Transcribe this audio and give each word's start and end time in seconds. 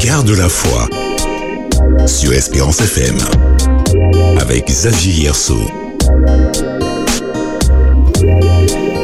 Garde 0.00 0.30
la 0.30 0.48
foi 0.48 0.88
sur 2.06 2.32
Espérance 2.32 2.80
FM 2.80 3.16
avec 4.38 4.66
Xavier 4.66 5.24
Yerso. 5.24 5.58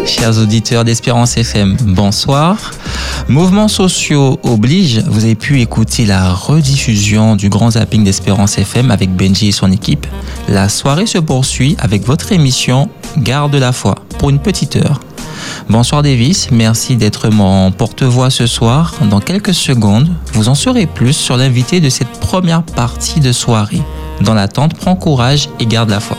Chers 0.07 0.39
auditeurs 0.39 0.85
d'Espérance 0.85 1.37
FM, 1.37 1.77
bonsoir. 1.81 2.73
Mouvements 3.29 3.69
sociaux 3.69 4.39
oblige, 4.43 5.03
vous 5.07 5.25
avez 5.25 5.35
pu 5.35 5.61
écouter 5.61 6.05
la 6.07 6.33
rediffusion 6.33 7.37
du 7.37 7.49
grand 7.49 7.73
zapping 7.73 8.05
d'Espérance 8.05 8.59
FM 8.59 8.91
avec 8.91 9.15
Benji 9.15 9.49
et 9.49 9.53
son 9.53 9.73
équipe. 9.73 10.07
La 10.49 10.69
soirée 10.69 11.07
se 11.07 11.19
poursuit 11.19 11.77
avec 11.79 12.05
votre 12.05 12.33
émission 12.33 12.89
Garde 13.19 13.55
la 13.57 13.73
foi 13.73 13.97
pour 14.19 14.31
une 14.31 14.39
petite 14.39 14.77
heure. 14.77 15.01
Bonsoir 15.69 16.03
Davis, 16.03 16.51
merci 16.51 16.97
d'être 16.97 17.29
mon 17.29 17.71
porte-voix 17.71 18.31
ce 18.31 18.47
soir. 18.47 18.95
Dans 19.09 19.21
quelques 19.21 19.55
secondes, 19.55 20.09
vous 20.33 20.49
en 20.49 20.55
saurez 20.55 20.87
plus 20.87 21.13
sur 21.13 21.37
l'invité 21.37 21.81
de 21.81 21.89
cette 21.89 22.11
première 22.21 22.63
partie 22.63 23.21
de 23.21 23.33
soirée. 23.33 23.83
Dans 24.21 24.35
l'attente, 24.35 24.75
prends 24.75 24.97
courage 24.97 25.49
et 25.61 25.67
garde 25.67 25.91
la 25.91 26.01
foi. 26.01 26.17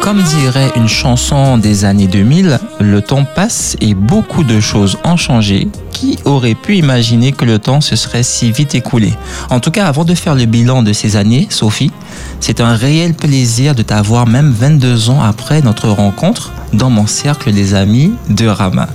Comme 0.00 0.22
dirait 0.22 0.70
une 0.76 0.88
chanson 0.88 1.58
des 1.58 1.84
années 1.84 2.06
2000, 2.06 2.60
le 2.78 3.02
temps 3.02 3.24
passe 3.24 3.76
et 3.80 3.94
beaucoup 3.94 4.44
de 4.44 4.60
choses 4.60 4.96
ont 5.04 5.16
changé. 5.16 5.68
Qui 5.96 6.18
aurait 6.26 6.54
pu 6.54 6.76
imaginer 6.76 7.32
que 7.32 7.46
le 7.46 7.58
temps 7.58 7.80
se 7.80 7.96
serait 7.96 8.22
si 8.22 8.52
vite 8.52 8.74
écoulé 8.74 9.14
En 9.48 9.60
tout 9.60 9.70
cas, 9.70 9.86
avant 9.86 10.04
de 10.04 10.14
faire 10.14 10.34
le 10.34 10.44
bilan 10.44 10.82
de 10.82 10.92
ces 10.92 11.16
années, 11.16 11.46
Sophie, 11.48 11.90
c'est 12.38 12.60
un 12.60 12.74
réel 12.74 13.14
plaisir 13.14 13.74
de 13.74 13.80
t'avoir 13.80 14.26
même 14.26 14.50
22 14.52 15.08
ans 15.08 15.22
après 15.22 15.62
notre 15.62 15.88
rencontre 15.88 16.52
dans 16.74 16.90
mon 16.90 17.06
cercle 17.06 17.50
des 17.50 17.72
amis 17.72 18.12
de 18.28 18.46
Rama. 18.46 18.88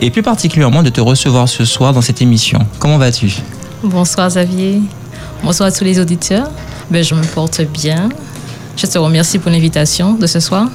Et 0.00 0.10
plus 0.10 0.22
particulièrement 0.22 0.82
de 0.82 0.88
te 0.88 1.02
recevoir 1.02 1.46
ce 1.46 1.66
soir 1.66 1.92
dans 1.92 2.00
cette 2.00 2.22
émission. 2.22 2.60
Comment 2.78 2.96
vas-tu? 2.96 3.30
Bonsoir 3.82 4.28
Xavier. 4.28 4.80
Bonsoir 5.44 5.68
à 5.68 5.72
tous 5.72 5.84
les 5.84 6.00
auditeurs. 6.00 6.48
Ben, 6.90 7.04
je 7.04 7.14
me 7.14 7.22
porte 7.22 7.60
bien. 7.60 8.08
Je 8.78 8.86
te 8.86 8.96
remercie 8.96 9.38
pour 9.38 9.50
l'invitation 9.50 10.14
de 10.14 10.26
ce 10.26 10.40
soir. 10.40 10.68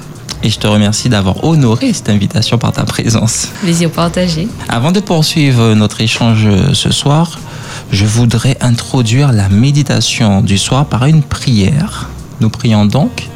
Et 0.43 0.49
je 0.49 0.59
te 0.59 0.67
remercie 0.67 1.07
d'avoir 1.07 1.43
honoré 1.45 1.93
cette 1.93 2.09
invitation 2.09 2.57
par 2.57 2.73
ta 2.73 2.83
présence. 2.83 3.47
Plaisir 3.61 3.89
partagé. 3.89 4.49
Avant 4.67 4.91
de 4.91 4.99
poursuivre 4.99 5.73
notre 5.73 6.01
échange 6.01 6.47
ce 6.73 6.91
soir, 6.91 7.39
je 7.91 8.05
voudrais 8.05 8.57
introduire 8.59 9.31
la 9.31 9.47
méditation 9.47 10.41
du 10.41 10.57
soir 10.57 10.85
par 10.85 11.05
une 11.05 11.23
prière. 11.23 12.09
Nous 12.41 12.49
prions 12.49 12.85
donc. 12.85 13.29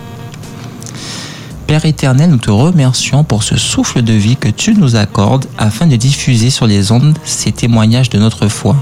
Père 1.66 1.86
éternel, 1.86 2.30
nous 2.30 2.38
te 2.38 2.52
remercions 2.52 3.24
pour 3.24 3.44
ce 3.44 3.58
souffle 3.58 4.02
de 4.02 4.14
vie 4.14 4.36
que 4.36 4.50
tu 4.50 4.74
nous 4.74 4.96
accordes 4.96 5.46
afin 5.58 5.88
de 5.88 5.96
diffuser 5.96 6.50
sur 6.50 6.68
les 6.68 6.92
ondes 6.92 7.18
ces 7.24 7.52
témoignages 7.52 8.10
de 8.10 8.18
notre 8.20 8.48
foi. 8.48 8.76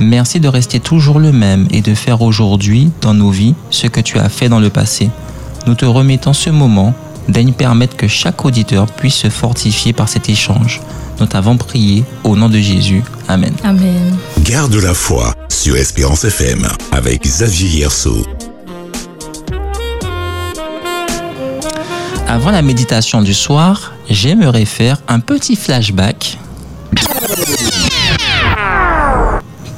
Merci 0.00 0.40
de 0.40 0.48
rester 0.48 0.80
toujours 0.80 1.20
le 1.20 1.32
même 1.32 1.68
et 1.70 1.80
de 1.80 1.94
faire 1.94 2.22
aujourd'hui 2.22 2.90
dans 3.00 3.14
nos 3.14 3.30
vies 3.30 3.54
ce 3.70 3.86
que 3.86 4.00
tu 4.00 4.18
as 4.18 4.28
fait 4.28 4.48
dans 4.48 4.60
le 4.60 4.70
passé. 4.70 5.10
Nous 5.66 5.74
te 5.74 5.84
remettons 5.84 6.32
ce 6.32 6.50
moment, 6.50 6.94
daigne 7.28 7.52
permettre 7.52 7.96
que 7.96 8.08
chaque 8.08 8.44
auditeur 8.44 8.86
puisse 8.86 9.14
se 9.14 9.30
fortifier 9.30 9.92
par 9.92 10.08
cet 10.08 10.28
échange. 10.28 10.80
Nous 11.20 11.26
t'avons 11.26 11.56
prié 11.56 12.04
au 12.24 12.36
nom 12.36 12.48
de 12.48 12.58
Jésus. 12.58 13.02
Amen. 13.28 13.54
Amen. 13.64 14.16
Garde 14.40 14.74
la 14.74 14.94
foi 14.94 15.34
sur 15.48 15.76
Espérance 15.76 16.24
FM 16.24 16.66
avec 16.90 17.22
Xavier 17.22 17.80
Yerso. 17.80 18.26
Avant 22.28 22.50
la 22.50 22.62
méditation 22.62 23.20
du 23.20 23.34
soir, 23.34 23.92
j'aimerais 24.08 24.64
faire 24.64 24.96
un 25.06 25.20
petit 25.20 25.54
flashback. 25.54 26.38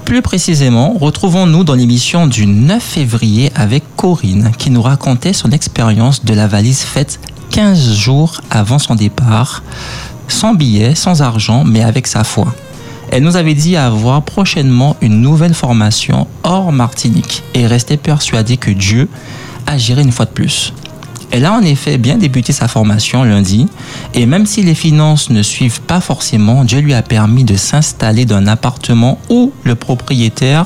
Plus 0.04 0.22
précisément, 0.22 0.96
retrouvons-nous 1.00 1.64
dans 1.64 1.74
l'émission 1.74 2.26
du 2.26 2.46
9 2.46 2.82
février 2.82 3.50
avec 3.56 3.82
Corinne 3.96 4.52
qui 4.56 4.70
nous 4.70 4.82
racontait 4.82 5.32
son 5.32 5.50
expérience 5.50 6.24
de 6.24 6.34
la 6.34 6.46
valise 6.46 6.82
faite 6.82 7.18
15 7.54 7.94
jours 7.94 8.40
avant 8.50 8.80
son 8.80 8.96
départ, 8.96 9.62
sans 10.26 10.54
billet, 10.54 10.96
sans 10.96 11.22
argent, 11.22 11.62
mais 11.62 11.84
avec 11.84 12.08
sa 12.08 12.24
foi. 12.24 12.52
Elle 13.12 13.22
nous 13.22 13.36
avait 13.36 13.54
dit 13.54 13.76
avoir 13.76 14.22
prochainement 14.22 14.96
une 15.00 15.20
nouvelle 15.20 15.54
formation 15.54 16.26
hors 16.42 16.72
Martinique 16.72 17.44
et 17.54 17.68
restait 17.68 17.96
persuadée 17.96 18.56
que 18.56 18.72
Dieu 18.72 19.08
agirait 19.68 20.02
une 20.02 20.10
fois 20.10 20.24
de 20.24 20.32
plus. 20.32 20.72
Elle 21.30 21.44
a 21.44 21.52
en 21.52 21.60
effet 21.60 21.96
bien 21.96 22.18
débuté 22.18 22.52
sa 22.52 22.66
formation 22.66 23.22
lundi 23.22 23.68
et 24.14 24.26
même 24.26 24.46
si 24.46 24.64
les 24.64 24.74
finances 24.74 25.30
ne 25.30 25.44
suivent 25.44 25.82
pas 25.82 26.00
forcément, 26.00 26.64
Dieu 26.64 26.80
lui 26.80 26.92
a 26.92 27.02
permis 27.02 27.44
de 27.44 27.54
s'installer 27.54 28.24
dans 28.24 28.34
un 28.34 28.48
appartement 28.48 29.20
où 29.30 29.52
le 29.62 29.76
propriétaire 29.76 30.64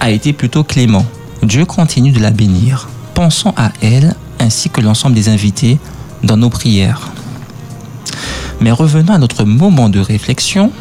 a 0.00 0.10
été 0.10 0.32
plutôt 0.32 0.64
clément. 0.64 1.06
Dieu 1.44 1.66
continue 1.66 2.10
de 2.10 2.20
la 2.20 2.32
bénir. 2.32 2.88
Pensons 3.14 3.54
à 3.56 3.70
elle 3.80 4.16
ainsi 4.40 4.70
que 4.70 4.80
l'ensemble 4.80 5.14
des 5.14 5.28
invités 5.28 5.78
dans 6.26 6.36
nos 6.36 6.50
prières. 6.50 7.10
Mais 8.60 8.72
revenons 8.72 9.14
à 9.14 9.18
notre 9.18 9.44
moment 9.44 9.88
de 9.88 10.00
réflexion. 10.00 10.72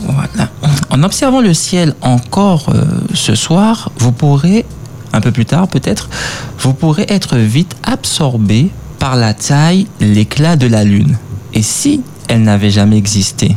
Voilà. 0.00 0.50
En 0.90 1.02
observant 1.02 1.40
le 1.40 1.54
ciel 1.54 1.94
encore 2.00 2.68
euh, 2.68 2.84
ce 3.14 3.34
soir, 3.34 3.90
vous 3.98 4.12
pourrez, 4.12 4.66
un 5.12 5.20
peu 5.20 5.30
plus 5.30 5.46
tard 5.46 5.68
peut-être, 5.68 6.10
vous 6.58 6.74
pourrez 6.74 7.06
être 7.08 7.36
vite 7.36 7.76
absorbé 7.82 8.70
par 8.98 9.16
la 9.16 9.34
taille, 9.34 9.86
l'éclat 10.00 10.56
de 10.56 10.66
la 10.66 10.84
Lune. 10.84 11.16
Et 11.54 11.62
si 11.62 12.02
elle 12.28 12.42
n'avait 12.42 12.70
jamais 12.70 12.96
existé 12.96 13.56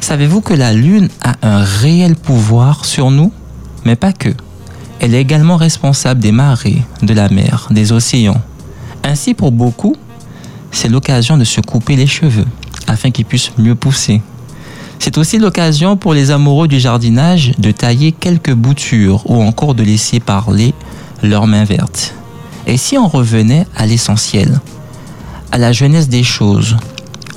Savez-vous 0.00 0.40
que 0.40 0.54
la 0.54 0.72
Lune 0.72 1.08
a 1.22 1.34
un 1.42 1.64
réel 1.64 2.14
pouvoir 2.14 2.84
sur 2.84 3.10
nous? 3.10 3.32
Mais 3.84 3.96
pas 3.96 4.12
que. 4.12 4.28
Elle 5.00 5.14
est 5.14 5.20
également 5.20 5.56
responsable 5.56 6.20
des 6.20 6.32
marées, 6.32 6.82
de 7.02 7.12
la 7.12 7.28
mer, 7.28 7.66
des 7.70 7.92
océans. 7.92 8.40
Ainsi, 9.06 9.34
pour 9.34 9.52
beaucoup, 9.52 9.94
c'est 10.72 10.88
l'occasion 10.88 11.36
de 11.36 11.44
se 11.44 11.60
couper 11.60 11.94
les 11.94 12.08
cheveux 12.08 12.44
afin 12.88 13.12
qu'ils 13.12 13.24
puissent 13.24 13.52
mieux 13.56 13.76
pousser. 13.76 14.20
C'est 14.98 15.16
aussi 15.16 15.38
l'occasion 15.38 15.96
pour 15.96 16.12
les 16.12 16.32
amoureux 16.32 16.66
du 16.66 16.80
jardinage 16.80 17.52
de 17.56 17.70
tailler 17.70 18.10
quelques 18.10 18.52
boutures 18.52 19.22
ou 19.30 19.40
encore 19.40 19.76
de 19.76 19.84
laisser 19.84 20.18
parler 20.18 20.74
leurs 21.22 21.46
mains 21.46 21.62
vertes. 21.62 22.14
Et 22.66 22.76
si 22.76 22.98
on 22.98 23.06
revenait 23.06 23.64
à 23.76 23.86
l'essentiel, 23.86 24.60
à 25.52 25.58
la 25.58 25.72
jeunesse 25.72 26.08
des 26.08 26.24
choses, 26.24 26.76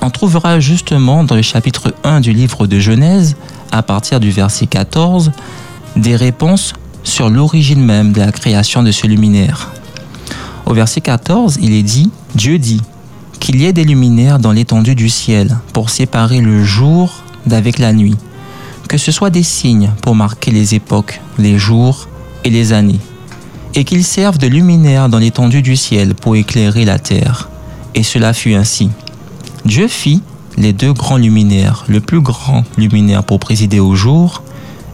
on 0.01 0.09
trouvera 0.09 0.59
justement 0.59 1.23
dans 1.23 1.35
le 1.35 1.43
chapitre 1.43 1.93
1 2.03 2.21
du 2.21 2.33
livre 2.33 2.65
de 2.65 2.79
Genèse, 2.79 3.35
à 3.71 3.83
partir 3.83 4.19
du 4.19 4.31
verset 4.31 4.65
14, 4.65 5.31
des 5.95 6.15
réponses 6.15 6.73
sur 7.03 7.29
l'origine 7.29 7.85
même 7.85 8.11
de 8.11 8.21
la 8.21 8.31
création 8.31 8.81
de 8.81 8.91
ce 8.91 9.05
luminaire. 9.05 9.69
Au 10.69 10.75
verset 10.75 11.01
14, 11.01 11.57
il 11.63 11.73
est 11.73 11.81
dit, 11.81 12.11
Dieu 12.35 12.59
dit, 12.59 12.81
qu'il 13.39 13.59
y 13.59 13.65
ait 13.65 13.73
des 13.73 13.83
luminaires 13.83 14.37
dans 14.37 14.51
l'étendue 14.51 14.93
du 14.93 15.09
ciel 15.09 15.57
pour 15.73 15.89
séparer 15.89 16.41
le 16.41 16.63
jour 16.63 17.23
d'avec 17.47 17.79
la 17.79 17.91
nuit, 17.91 18.15
que 18.87 18.99
ce 18.99 19.11
soit 19.11 19.31
des 19.31 19.41
signes 19.41 19.91
pour 20.03 20.13
marquer 20.13 20.51
les 20.51 20.75
époques, 20.75 21.21
les 21.39 21.57
jours 21.57 22.07
et 22.43 22.51
les 22.51 22.71
années, 22.71 22.99
et 23.73 23.83
qu'ils 23.83 24.03
servent 24.03 24.37
de 24.37 24.45
luminaires 24.45 25.09
dans 25.09 25.17
l'étendue 25.17 25.63
du 25.63 25.75
ciel 25.75 26.13
pour 26.13 26.35
éclairer 26.35 26.85
la 26.85 26.99
terre. 26.99 27.49
Et 27.95 28.03
cela 28.03 28.31
fut 28.31 28.53
ainsi. 28.53 28.91
Dieu 29.65 29.87
fit 29.87 30.21
les 30.55 30.71
deux 30.71 30.93
grands 30.93 31.17
luminaires, 31.17 31.83
le 31.87 31.99
plus 31.99 32.21
grand 32.21 32.63
luminaire 32.77 33.23
pour 33.23 33.39
présider 33.39 33.79
au 33.79 33.95
jour 33.95 34.43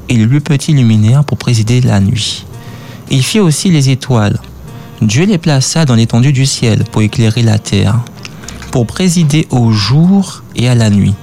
et 0.08 0.16
le 0.16 0.30
plus 0.30 0.40
petit 0.40 0.72
luminaire 0.72 1.26
pour 1.26 1.38
présider 1.38 1.82
la 1.82 2.00
nuit. 2.00 2.46
Il 3.12 3.24
fit 3.24 3.42
aussi 3.42 3.72
les 3.72 3.90
étoiles. 3.90 4.40
Dieu 5.02 5.26
les 5.26 5.38
plaça 5.38 5.86
dans 5.86 5.96
l'étendue 5.96 6.32
du 6.32 6.46
ciel 6.46 6.84
pour 6.92 7.02
éclairer 7.02 7.42
la 7.42 7.60
terre, 7.60 8.00
pour 8.72 8.88
présider 8.88 9.48
au 9.50 9.72
jour 9.72 10.44
et 10.56 10.70
à 10.70 10.76
la 10.76 10.90
nuit, 10.90 11.16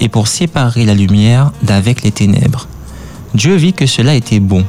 et 0.00 0.08
pour 0.08 0.28
séparer 0.28 0.84
la 0.84 0.94
lumière 0.94 1.52
d'avec 1.62 2.02
les 2.02 2.12
ténèbres. 2.12 2.68
Dieu 3.34 3.54
vit 3.56 3.72
que 3.72 3.86
cela 3.86 4.14
était 4.14 4.40
bon. 4.40 4.64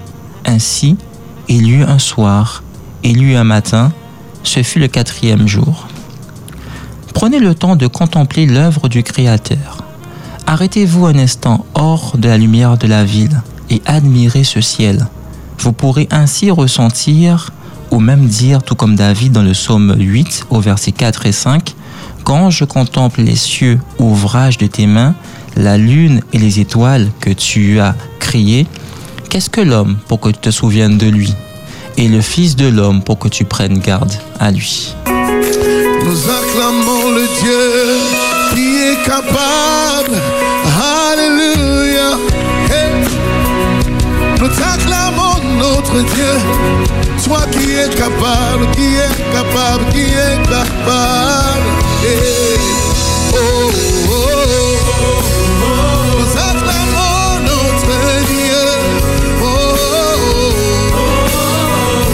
Ainsi, 0.46 0.98
il 1.48 1.68
y 1.68 1.72
eut 1.72 1.84
un 1.84 2.00
soir, 2.00 2.64
il 3.04 3.18
y 3.18 3.24
eut 3.24 3.36
un 3.36 3.44
matin, 3.44 3.92
ce 4.44 4.64
fut 4.64 4.80
le 4.80 4.88
quatrième 4.88 5.48
jour. 5.48 5.88
Prenez 7.14 7.40
le 7.40 7.56
temps 7.56 7.76
de 7.76 7.88
contempler 7.88 8.46
l'œuvre 8.46 8.90
du 8.90 9.04
Créateur. 9.04 9.84
Arrêtez-vous 10.48 11.06
un 11.06 11.18
instant 11.18 11.66
hors 11.74 12.18
de 12.18 12.28
la 12.28 12.38
lumière 12.38 12.78
de 12.78 12.88
la 12.88 13.04
ville 13.04 13.42
et 13.70 13.82
admirez 13.86 14.44
ce 14.44 14.62
ciel. 14.62 15.08
Vous 15.60 15.74
pourrez 15.74 16.08
ainsi 16.12 16.52
ressentir, 16.52 17.52
ou 17.92 18.00
même 18.00 18.26
dire, 18.26 18.64
tout 18.64 18.76
comme 18.76 18.96
David 18.96 19.32
dans 19.32 19.44
le 19.44 19.52
psaume 19.52 19.96
8 19.98 20.48
au 20.50 20.60
verset 20.60 20.92
4 20.92 21.26
et 21.26 21.32
5, 21.32 21.76
Quand 22.24 22.50
je 22.50 22.66
contemple 22.66 23.22
les 23.22 23.36
cieux, 23.36 23.80
ouvrage 24.00 24.58
de 24.58 24.68
tes 24.68 24.88
mains, 24.88 25.14
la 25.56 25.78
lune 25.78 26.22
et 26.34 26.38
les 26.38 26.60
étoiles 26.60 27.10
que 27.20 27.30
tu 27.30 27.80
as 27.80 27.96
créées, 28.20 28.66
qu'est-ce 29.30 29.50
que 29.50 29.62
l'homme 29.62 29.98
pour 30.08 30.20
que 30.20 30.30
tu 30.30 30.40
te 30.40 30.52
souviennes 30.52 30.98
de 30.98 31.08
lui? 31.08 31.34
Et 31.98 32.08
le 32.08 32.22
Fils 32.22 32.56
de 32.56 32.68
l'homme 32.68 33.02
pour 33.02 33.20
que 33.20 33.28
tu 33.28 33.46
prennes 33.46 33.80
garde 33.80 34.12
à 34.40 34.52
lui 34.52 34.94
Nous 35.08 36.30
acclamons 36.30 37.12
le 37.12 37.28
Dieu 37.42 37.86
capable. 39.06 40.45
Notre 45.58 46.02
Dieu. 46.14 46.34
Toi 47.24 47.40
qui 47.52 47.72
es 47.72 47.90
capable, 47.90 48.70
qui 48.76 48.96
est 48.96 49.18
capable, 49.34 49.86
qui 49.92 50.02
est 50.02 50.42
capable. 50.44 51.68
Hey. 52.04 52.58
Oh, 53.34 53.38
oh, 53.38 54.12
oh, 54.12 54.78
oh. 54.92 55.22
Nous 56.20 56.32
acclamons 56.50 57.28
notre 57.52 57.96
Dieu. 58.28 58.66
Oh, 59.42 59.46
oh, 59.46 60.54
oh. 60.94 61.02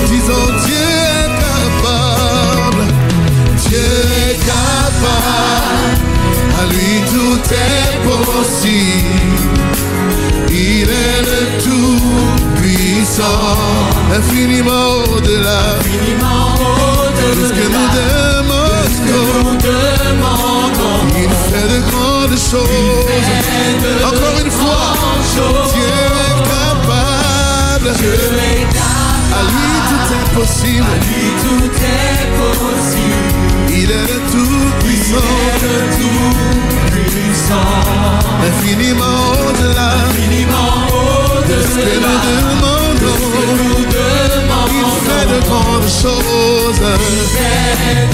Disons 0.09 0.49
Dieu 0.65 0.89
est 1.17 1.31
capable. 1.47 2.83
Dieu 3.67 3.89
est 4.29 4.37
capable. 4.45 5.89
À 6.59 6.61
lui 6.71 6.93
tout 7.11 7.41
est 7.53 7.93
possible. 8.07 9.21
Il 10.49 10.89
est 10.89 11.20
tout 13.11 13.21
puissant, 13.21 13.57
infiniment 14.15 15.03
au-delà 15.13 15.61
de 17.17 17.27
ce 17.47 17.51
que 17.53 17.65
nous 17.67 17.89
demandons. 17.99 19.31
Il 21.17 21.29
fait 21.29 21.67
de 21.67 21.79
grandes 21.91 22.37
choses. 22.37 23.09
Encore 24.05 24.37
une 24.43 24.51
fois, 24.51 24.87
Dieu 25.73 25.91
est 26.25 26.37
capable. 26.49 27.89
À 29.33 29.41
lui 29.43 29.71
tout 29.89 30.05
est 30.13 30.29
possible. 30.39 30.93
Il 33.69 33.89
est 33.91 34.07
le 34.07 34.19
tout 34.31 34.69
puissant, 34.85 35.31
infiniment 38.47 39.19
au-delà 39.47 39.91
de 41.47 41.57
ce 41.61 41.75
que 41.75 41.95
nous 41.99 42.19
demandons. 42.27 42.80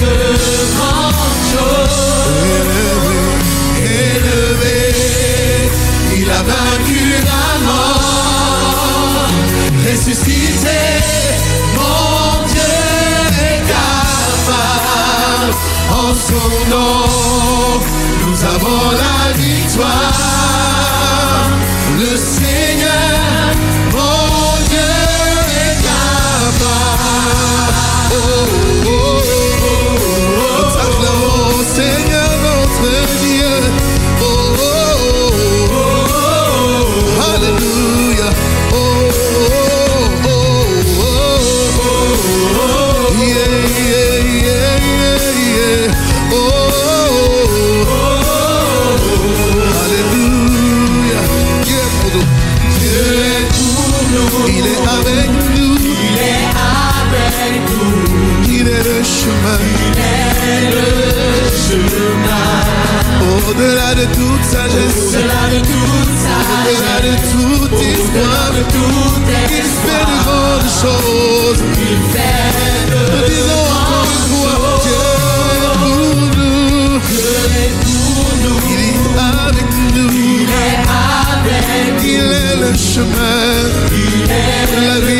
De 0.00 0.14
grandes 0.74 1.14
choses. 1.52 1.98
Élevé, 2.50 3.20
élevé, 4.16 4.80
il 6.16 6.28
a 6.30 6.42
vaincu 6.42 7.02
la 7.24 7.46
mort, 7.66 9.28
ressuscité. 9.88 10.80
Mon 11.76 12.46
Dieu 12.48 12.74
est 13.48 13.62
capable. 13.74 15.50
En 15.90 16.10
son 16.14 16.50
nom, 16.70 17.47
Au-delà 63.58 63.92
de 63.92 64.04
toute 64.14 64.44
sagesse. 64.44 65.08
Au-delà 65.08 65.42
de 65.50 65.58
toute 65.58 66.14
sagesse. 66.22 66.78
Au-delà 66.78 66.96
de 67.02 67.14
toute 67.32 67.74
histoire. 67.82 68.50
De 68.54 68.62
toute 68.70 69.18
il 69.50 69.66
fait 69.82 70.06
de 70.06 70.16
grandes 70.22 70.70
choses. 70.80 71.60
Il 71.74 71.98
fait 72.12 72.54
de 72.88 73.02
encore 73.74 74.06
une 74.14 74.26
fois. 74.30 74.56
Dieu 74.84 75.02
nous. 75.82 77.00
Dieu 77.10 77.34
est 77.58 77.74
pour 77.82 78.28
nous. 78.44 78.58
Il 78.70 78.80
est 78.86 79.02
avec 79.42 79.68
nous. 79.96 80.10
Il 80.14 80.48
est 80.48 80.78
avec 80.94 81.90
nous. 81.94 82.06
Il 82.06 82.26
est 82.30 82.56
le 82.60 82.70
chemin. 82.76 83.42
Il 83.90 84.22
est 84.30 84.86
la 84.86 84.96
vie 85.00 85.17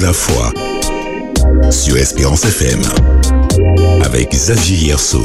la 0.00 0.12
foi 0.12 0.52
sur 1.70 1.96
Espérance 1.96 2.44
FM 2.44 2.80
avec 4.04 4.30
Xavier 4.30 4.76
Hierceau. 4.76 5.24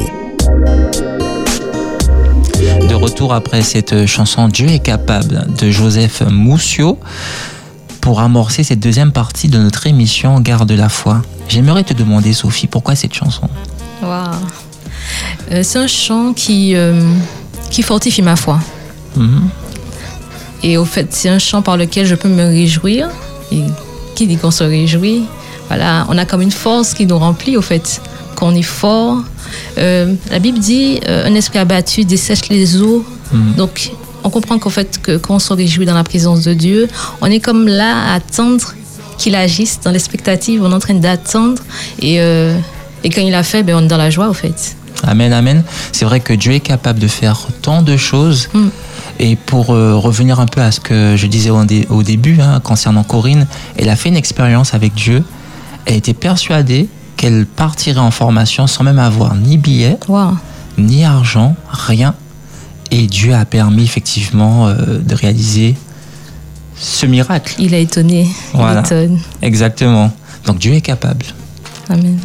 De 2.89 2.95
retour 2.95 3.33
après 3.33 3.61
cette 3.61 4.07
chanson 4.07 4.47
Dieu 4.47 4.69
est 4.69 4.79
capable 4.79 5.47
de 5.59 5.69
Joseph 5.69 6.23
Moussio 6.27 6.97
pour 8.01 8.19
amorcer 8.19 8.63
cette 8.63 8.79
deuxième 8.79 9.11
partie 9.11 9.47
de 9.47 9.59
notre 9.59 9.85
émission 9.85 10.39
Garde 10.39 10.71
la 10.71 10.89
foi. 10.89 11.21
J'aimerais 11.47 11.83
te 11.83 11.93
demander, 11.93 12.33
Sophie, 12.33 12.67
pourquoi 12.67 12.95
cette 12.95 13.13
chanson? 13.13 13.49
Waouh. 14.01 14.31
Euh, 15.51 15.61
c'est 15.61 15.79
un 15.79 15.87
chant 15.87 16.33
qui, 16.33 16.75
euh, 16.75 17.13
qui 17.69 17.83
fortifie 17.83 18.21
ma 18.23 18.35
foi. 18.35 18.59
Mhm. 19.17 19.49
Et 20.63 20.77
au 20.77 20.85
fait, 20.85 21.07
c'est 21.11 21.29
un 21.29 21.39
chant 21.39 21.61
par 21.61 21.77
lequel 21.77 22.07
je 22.07 22.15
peux 22.15 22.29
me 22.29 22.45
réjouir. 22.45 23.09
Et 23.51 23.63
qui 24.23 24.27
dit 24.27 24.37
qu'on 24.37 24.51
se 24.51 24.63
réjouit 24.63 25.23
Voilà, 25.67 26.05
on 26.09 26.17
a 26.17 26.25
comme 26.25 26.41
une 26.41 26.51
force 26.51 26.93
qui 26.93 27.05
nous 27.05 27.17
remplit, 27.17 27.57
au 27.57 27.61
fait, 27.61 28.01
qu'on 28.35 28.55
est 28.55 28.61
fort. 28.61 29.17
Euh, 29.77 30.13
la 30.31 30.39
Bible 30.39 30.59
dit 30.59 31.01
euh, 31.07 31.27
un 31.27 31.35
esprit 31.35 31.59
abattu 31.59 32.05
dessèche 32.05 32.47
les 32.49 32.81
eaux. 32.81 33.05
Mhm. 33.33 33.55
Donc, 33.55 33.91
on 34.23 34.29
comprend 34.29 34.57
qu'en 34.59 34.69
fait, 34.69 35.01
que, 35.01 35.17
quand 35.17 35.35
on 35.35 35.39
se 35.39 35.51
réjouit 35.51 35.85
dans 35.85 35.93
la 35.93 36.05
présence 36.05 36.43
de 36.43 36.53
Dieu, 36.53 36.87
on 37.21 37.25
est 37.27 37.41
comme 37.41 37.67
là 37.67 37.97
à 37.97 38.13
attendre 38.15 38.73
qu'il 39.17 39.35
agisse 39.35 39.79
dans 39.83 39.91
l'expectative. 39.91 40.63
On 40.63 40.71
est 40.71 40.75
en 40.75 40.79
train 40.79 40.93
d'attendre. 40.93 41.61
Et, 42.01 42.21
euh, 42.21 42.57
et 43.03 43.09
quand 43.09 43.21
il 43.21 43.35
a 43.35 43.43
fait, 43.43 43.63
ben, 43.63 43.75
on 43.75 43.83
est 43.83 43.87
dans 43.87 43.97
la 43.97 44.09
joie, 44.09 44.29
au 44.29 44.33
fait. 44.33 44.77
Amen, 45.05 45.33
amen. 45.33 45.63
C'est 45.91 46.05
vrai 46.05 46.21
que 46.21 46.31
Dieu 46.31 46.53
est 46.53 46.61
capable 46.61 46.99
de 46.99 47.07
faire 47.07 47.47
tant 47.61 47.81
de 47.81 47.97
choses. 47.97 48.47
Mm. 48.53 48.67
Et 49.19 49.35
pour 49.35 49.71
euh, 49.73 49.95
revenir 49.95 50.39
un 50.39 50.45
peu 50.47 50.61
à 50.61 50.71
ce 50.71 50.79
que 50.79 51.15
je 51.17 51.27
disais 51.27 51.49
au, 51.49 51.63
dé- 51.65 51.87
au 51.89 52.03
début, 52.03 52.39
hein, 52.41 52.59
concernant 52.61 53.03
Corinne, 53.03 53.47
elle 53.77 53.89
a 53.89 53.95
fait 53.95 54.09
une 54.09 54.15
expérience 54.17 54.73
avec 54.73 54.93
Dieu. 54.93 55.23
Elle 55.85 55.95
était 55.95 56.13
persuadée 56.13 56.87
qu'elle 57.15 57.45
partirait 57.45 57.99
en 57.99 58.11
formation 58.11 58.67
sans 58.67 58.83
même 58.83 58.99
avoir 58.99 59.35
ni 59.35 59.57
billet, 59.57 59.97
ni 60.77 61.03
argent, 61.05 61.55
rien. 61.69 62.15
Et 62.91 63.07
Dieu 63.07 63.33
a 63.33 63.45
permis 63.45 63.83
effectivement 63.83 64.67
euh, 64.67 64.99
de 64.99 65.15
réaliser 65.15 65.75
ce 66.75 67.05
miracle. 67.05 67.55
Il 67.59 67.73
a 67.75 67.77
étonné. 67.77 68.27
Voilà. 68.53 68.81
Il 68.81 68.85
étonne. 68.85 69.19
Exactement. 69.41 70.11
Donc 70.45 70.57
Dieu 70.57 70.73
est 70.73 70.81
capable. 70.81 71.25
Amen. 71.89 72.19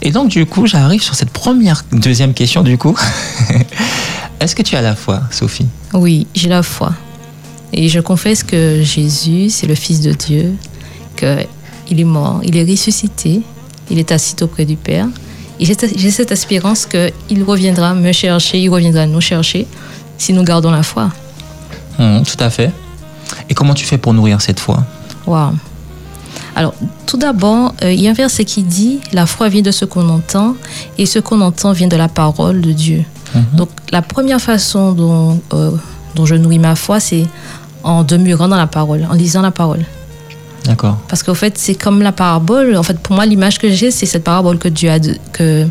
Et 0.00 0.10
donc 0.10 0.28
du 0.30 0.46
coup, 0.46 0.66
j'arrive 0.66 1.02
sur 1.02 1.14
cette 1.14 1.30
première, 1.30 1.84
deuxième 1.92 2.34
question 2.34 2.62
du 2.62 2.78
coup. 2.78 2.96
Est-ce 4.42 4.56
que 4.56 4.62
tu 4.62 4.74
as 4.74 4.82
la 4.82 4.96
foi, 4.96 5.20
Sophie? 5.30 5.68
Oui, 5.94 6.26
j'ai 6.34 6.48
la 6.48 6.64
foi. 6.64 6.92
Et 7.72 7.88
je 7.88 8.00
confesse 8.00 8.42
que 8.42 8.82
Jésus, 8.82 9.50
c'est 9.50 9.68
le 9.68 9.76
Fils 9.76 10.00
de 10.00 10.12
Dieu, 10.12 10.54
qu'il 11.14 12.00
est 12.00 12.04
mort, 12.04 12.40
il 12.42 12.56
est 12.56 12.68
ressuscité, 12.68 13.42
il 13.88 14.00
est 14.00 14.10
assis 14.10 14.34
auprès 14.42 14.64
du 14.64 14.74
Père. 14.74 15.06
Et 15.60 15.64
j'ai 15.64 16.10
cette 16.10 16.32
espérance 16.32 16.86
qu'il 16.86 17.44
reviendra 17.44 17.94
me 17.94 18.10
chercher, 18.10 18.58
il 18.58 18.68
reviendra 18.68 19.06
nous 19.06 19.20
chercher 19.20 19.64
si 20.18 20.32
nous 20.32 20.42
gardons 20.42 20.72
la 20.72 20.82
foi. 20.82 21.10
Hum, 22.00 22.24
Tout 22.24 22.42
à 22.42 22.50
fait. 22.50 22.72
Et 23.48 23.54
comment 23.54 23.74
tu 23.74 23.84
fais 23.84 23.96
pour 23.96 24.12
nourrir 24.12 24.40
cette 24.40 24.58
foi? 24.58 24.82
Waouh. 25.24 25.54
Alors, 26.56 26.74
tout 27.06 27.16
d'abord, 27.16 27.74
euh, 27.84 27.92
il 27.92 28.00
y 28.00 28.08
a 28.08 28.10
un 28.10 28.14
verset 28.14 28.44
qui 28.44 28.64
dit 28.64 28.98
La 29.12 29.26
foi 29.26 29.48
vient 29.48 29.62
de 29.62 29.70
ce 29.70 29.84
qu'on 29.84 30.08
entend, 30.08 30.56
et 30.98 31.06
ce 31.06 31.20
qu'on 31.20 31.40
entend 31.42 31.70
vient 31.72 31.86
de 31.88 31.96
la 31.96 32.08
parole 32.08 32.60
de 32.60 32.72
Dieu. 32.72 33.04
Mhm. 33.34 33.44
Donc, 33.56 33.68
la 33.90 34.02
première 34.02 34.40
façon 34.40 34.92
dont, 34.92 35.40
euh, 35.54 35.70
dont 36.14 36.26
je 36.26 36.34
nourris 36.34 36.58
ma 36.58 36.74
foi, 36.74 37.00
c'est 37.00 37.26
en 37.82 38.04
demeurant 38.04 38.48
dans 38.48 38.56
la 38.56 38.66
parole, 38.66 39.06
en 39.10 39.14
lisant 39.14 39.42
la 39.42 39.50
parole. 39.50 39.84
D'accord. 40.64 40.98
Parce 41.08 41.22
qu'en 41.22 41.34
fait, 41.34 41.58
c'est 41.58 41.74
comme 41.74 42.02
la 42.02 42.12
parabole. 42.12 42.76
En 42.76 42.82
fait, 42.84 42.98
pour 42.98 43.16
moi, 43.16 43.26
l'image 43.26 43.58
que 43.58 43.70
j'ai, 43.70 43.90
c'est 43.90 44.06
cette 44.06 44.22
parabole 44.24 44.58
que 44.58 44.68
Dieu 44.68 44.90
a 44.90 44.98
de, 45.00 45.16
que, 45.32 45.66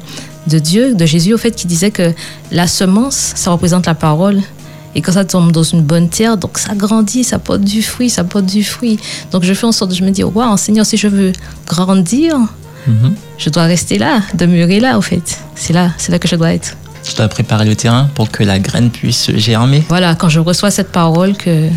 de 0.47 0.59
Dieu, 0.59 0.93
de 0.95 1.05
Jésus, 1.05 1.33
au 1.33 1.37
fait, 1.37 1.51
qui 1.51 1.65
disait 1.67 1.91
que 1.91 2.11
la 2.51 2.67
semence, 2.67 3.31
ça 3.35 3.51
représente 3.51 3.85
la 3.85 3.95
parole. 3.95 4.41
Et 4.93 5.01
quand 5.01 5.13
ça 5.13 5.23
tombe 5.23 5.53
dans 5.53 5.63
une 5.63 5.81
bonne 5.83 6.09
terre, 6.09 6.35
donc 6.35 6.57
ça 6.57 6.75
grandit, 6.75 7.23
ça 7.23 7.39
porte 7.39 7.61
du 7.61 7.81
fruit, 7.81 8.09
ça 8.09 8.25
porte 8.25 8.45
du 8.45 8.61
fruit. 8.65 8.99
Donc 9.31 9.43
je 9.43 9.53
fais 9.53 9.65
en 9.65 9.71
sorte 9.71 9.93
je 9.95 10.03
me 10.03 10.09
dis, 10.11 10.21
waouh, 10.25 10.57
Seigneur, 10.57 10.85
si 10.85 10.97
je 10.97 11.07
veux 11.07 11.31
grandir, 11.65 12.35
Mhm. 12.87 13.13
je 13.37 13.49
dois 13.51 13.63
rester 13.63 13.97
là, 13.99 14.19
demeurer 14.33 14.79
là, 14.81 14.97
au 14.97 15.01
fait. 15.01 15.37
C'est 15.55 15.71
là, 15.71 15.91
c'est 15.97 16.11
là 16.11 16.19
que 16.19 16.27
je 16.27 16.35
dois 16.35 16.51
être. 16.53 16.75
Tu 17.03 17.15
dois 17.15 17.27
préparer 17.27 17.65
le 17.65 17.75
terrain 17.75 18.09
pour 18.15 18.29
que 18.29 18.43
la 18.43 18.59
graine 18.59 18.89
puisse 18.89 19.31
germer. 19.35 19.83
Voilà, 19.89 20.15
quand 20.15 20.29
je 20.29 20.39
reçois 20.39 20.71
cette 20.71 20.91
parole, 20.91 21.35
que, 21.35 21.67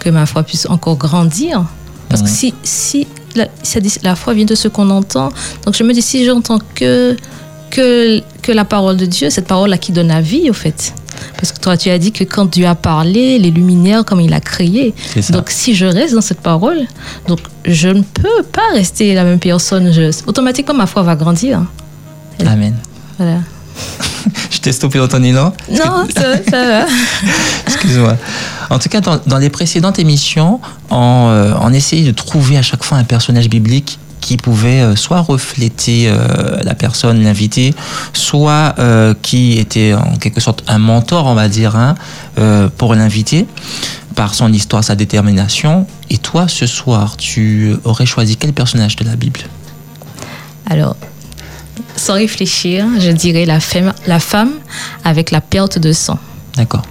que 0.00 0.10
ma 0.10 0.26
foi 0.26 0.42
puisse 0.42 0.66
encore 0.66 0.96
grandir. 0.96 1.64
Parce 2.08 2.22
que 2.22 2.28
si, 2.28 2.52
si 2.62 3.06
la, 3.34 4.16
foi 4.16 4.34
vient 4.34 4.44
de 4.44 4.54
ce 4.54 4.68
qu'on 4.68 4.90
entend, 4.90 5.30
donc 5.64 5.74
je 5.74 5.82
me 5.82 5.94
dis, 5.94 6.02
si 6.02 6.24
j'entends 6.24 6.58
que, 6.74 7.16
que, 7.70 8.20
que 8.42 8.52
la 8.52 8.64
parole 8.64 8.96
de 8.96 9.06
Dieu, 9.06 9.30
cette 9.30 9.46
parole-là 9.46 9.78
qui 9.78 9.92
donne 9.92 10.08
la 10.08 10.20
vie, 10.20 10.50
au 10.50 10.52
fait. 10.52 10.92
Parce 11.36 11.52
que 11.52 11.58
toi, 11.58 11.76
tu 11.76 11.88
as 11.90 11.98
dit 11.98 12.12
que 12.12 12.24
quand 12.24 12.46
Dieu 12.46 12.66
a 12.66 12.74
parlé, 12.74 13.38
les 13.38 13.50
luminaires, 13.50 14.04
comme 14.04 14.20
il 14.20 14.34
a 14.34 14.40
créé. 14.40 14.94
Donc, 15.30 15.50
si 15.50 15.74
je 15.74 15.86
reste 15.86 16.14
dans 16.14 16.20
cette 16.20 16.40
parole, 16.40 16.86
donc 17.28 17.40
je 17.64 17.88
ne 17.88 18.02
peux 18.02 18.42
pas 18.50 18.72
rester 18.74 19.14
la 19.14 19.24
même 19.24 19.38
personne. 19.38 19.92
Je, 19.92 20.10
automatiquement, 20.26 20.74
ma 20.74 20.86
foi 20.86 21.02
va 21.02 21.16
grandir. 21.16 21.64
Amen. 22.44 22.74
Voilà. 23.18 23.38
Je 24.50 24.58
t'ai 24.58 24.72
stoppé 24.72 24.98
dans 24.98 25.08
ton 25.08 25.22
élan. 25.22 25.52
Non, 25.70 26.06
ça, 26.14 26.36
ça 26.48 26.66
va. 26.66 26.86
Excuse-moi. 27.66 28.16
En 28.70 28.78
tout 28.78 28.88
cas, 28.88 29.00
dans, 29.00 29.20
dans 29.26 29.38
les 29.38 29.50
précédentes 29.50 29.98
émissions, 29.98 30.60
on, 30.90 31.28
euh, 31.30 31.54
on 31.60 31.72
essayait 31.72 32.04
de 32.04 32.16
trouver 32.16 32.56
à 32.56 32.62
chaque 32.62 32.84
fois 32.84 32.98
un 32.98 33.04
personnage 33.04 33.48
biblique 33.48 33.98
qui 34.20 34.36
pouvait 34.36 34.80
euh, 34.80 34.96
soit 34.96 35.20
refléter 35.20 36.08
euh, 36.08 36.58
la 36.62 36.74
personne, 36.74 37.22
l'invité, 37.22 37.74
soit 38.12 38.74
qui 39.20 39.58
était 39.58 39.94
en 39.94 40.16
quelque 40.16 40.40
sorte 40.40 40.62
un 40.68 40.78
mentor, 40.78 41.26
on 41.26 41.34
va 41.34 41.48
dire, 41.48 41.76
hein, 41.76 41.94
pour 42.78 42.94
l'invité, 42.94 43.46
par 44.14 44.34
son 44.34 44.52
histoire, 44.52 44.84
sa 44.84 44.94
détermination. 44.94 45.86
Et 46.08 46.18
toi, 46.18 46.46
ce 46.48 46.66
soir, 46.66 47.16
tu 47.16 47.74
aurais 47.84 48.06
choisi 48.06 48.36
quel 48.36 48.52
personnage 48.52 48.96
de 48.96 49.04
la 49.04 49.16
Bible? 49.16 49.40
Alors, 50.70 50.96
sans 51.96 52.14
réfléchir, 52.14 52.86
je 52.98 53.10
dirais 53.10 53.44
la 53.44 53.60
femme, 53.60 53.92
la 54.06 54.20
femme 54.20 54.52
avec 55.04 55.30
la 55.30 55.40
perte 55.40 55.78
de 55.78 55.92
sang. 55.92 56.18
D'accord. 56.56 56.82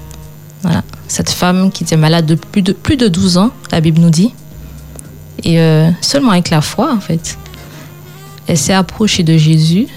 Voilà. 0.63 0.83
Cette 1.07 1.29
femme 1.29 1.71
qui 1.71 1.83
était 1.83 1.98
malade 1.98 2.25
de 2.25 2.36
plus 2.36 2.62
de, 2.62 2.74
plus 2.74 2.98
de 2.98 3.07
12 3.07 3.38
ans, 3.38 3.51
la 3.71 3.81
Bible 3.81 4.00
nous 4.00 4.10
dit. 4.10 4.33
Et 5.43 5.60
euh, 5.60 5.89
seulement 6.01 6.31
avec 6.31 6.50
la 6.50 6.62
foi, 6.62 6.93
en 6.93 7.00
fait. 7.00 7.38
Elle 8.48 8.57
s'est 8.57 8.74
approchée 8.74 9.24
de 9.24 9.38
Jésus. 9.38 9.88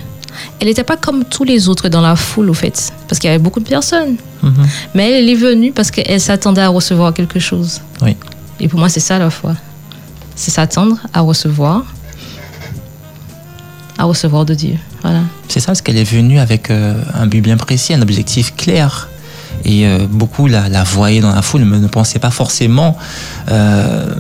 Elle 0.59 0.69
n'était 0.69 0.85
pas 0.85 0.97
comme 0.97 1.25
tous 1.25 1.45
les 1.45 1.69
autres 1.69 1.89
dans 1.89 2.01
la 2.01 2.17
foule, 2.17 2.51
au 2.51 2.55
fait, 2.55 2.93
parce 3.09 3.19
qu'il 3.19 3.29
y 3.29 3.33
avait 3.33 3.43
beaucoup 3.43 3.61
de 3.61 3.69
personnes. 3.69 4.17
Mhm. 4.43 4.67
Mais 4.95 5.13
elle 5.13 5.29
est 5.29 5.35
venue 5.35 5.73
parce 5.73 5.91
qu'elle 5.91 6.21
s'attendait 6.21 6.63
à 6.63 6.69
recevoir 6.69 7.15
quelque 7.15 7.39
chose. 7.39 7.81
Oui. 8.03 8.17
Et 8.61 8.69
pour 8.69 8.79
moi, 8.79 8.89
c'est 8.89 9.01
ça 9.01 9.19
la 9.19 9.31
foi. 9.31 9.55
C'est 10.35 10.51
s'attendre 10.51 10.99
à 11.13 11.21
recevoir, 11.21 11.85
à 13.99 14.05
recevoir 14.05 14.45
de 14.45 14.55
Dieu. 14.55 14.77
Voilà. 15.03 15.21
C'est 15.49 15.61
ça, 15.61 15.67
parce 15.67 15.83
qu'elle 15.83 15.97
est 15.99 16.05
venue 16.11 16.39
avec 16.39 16.71
euh, 16.71 16.95
un 17.15 17.27
but 17.27 17.41
bien 17.41 17.57
précis, 17.57 17.95
un 17.95 18.03
objectif 18.03 18.55
clair. 18.57 19.09
Et 19.65 19.87
euh, 19.87 20.07
beaucoup 20.11 20.47
la, 20.47 20.69
la 20.69 20.83
voyaient 20.85 21.21
dans 21.21 21.33
la 21.35 21.41
foule, 21.41 21.65
mais 21.65 21.79
ne 21.79 21.87
pensaient 21.87 22.19
pas 22.19 22.31
forcément 22.33 22.99
euh, 23.51 24.15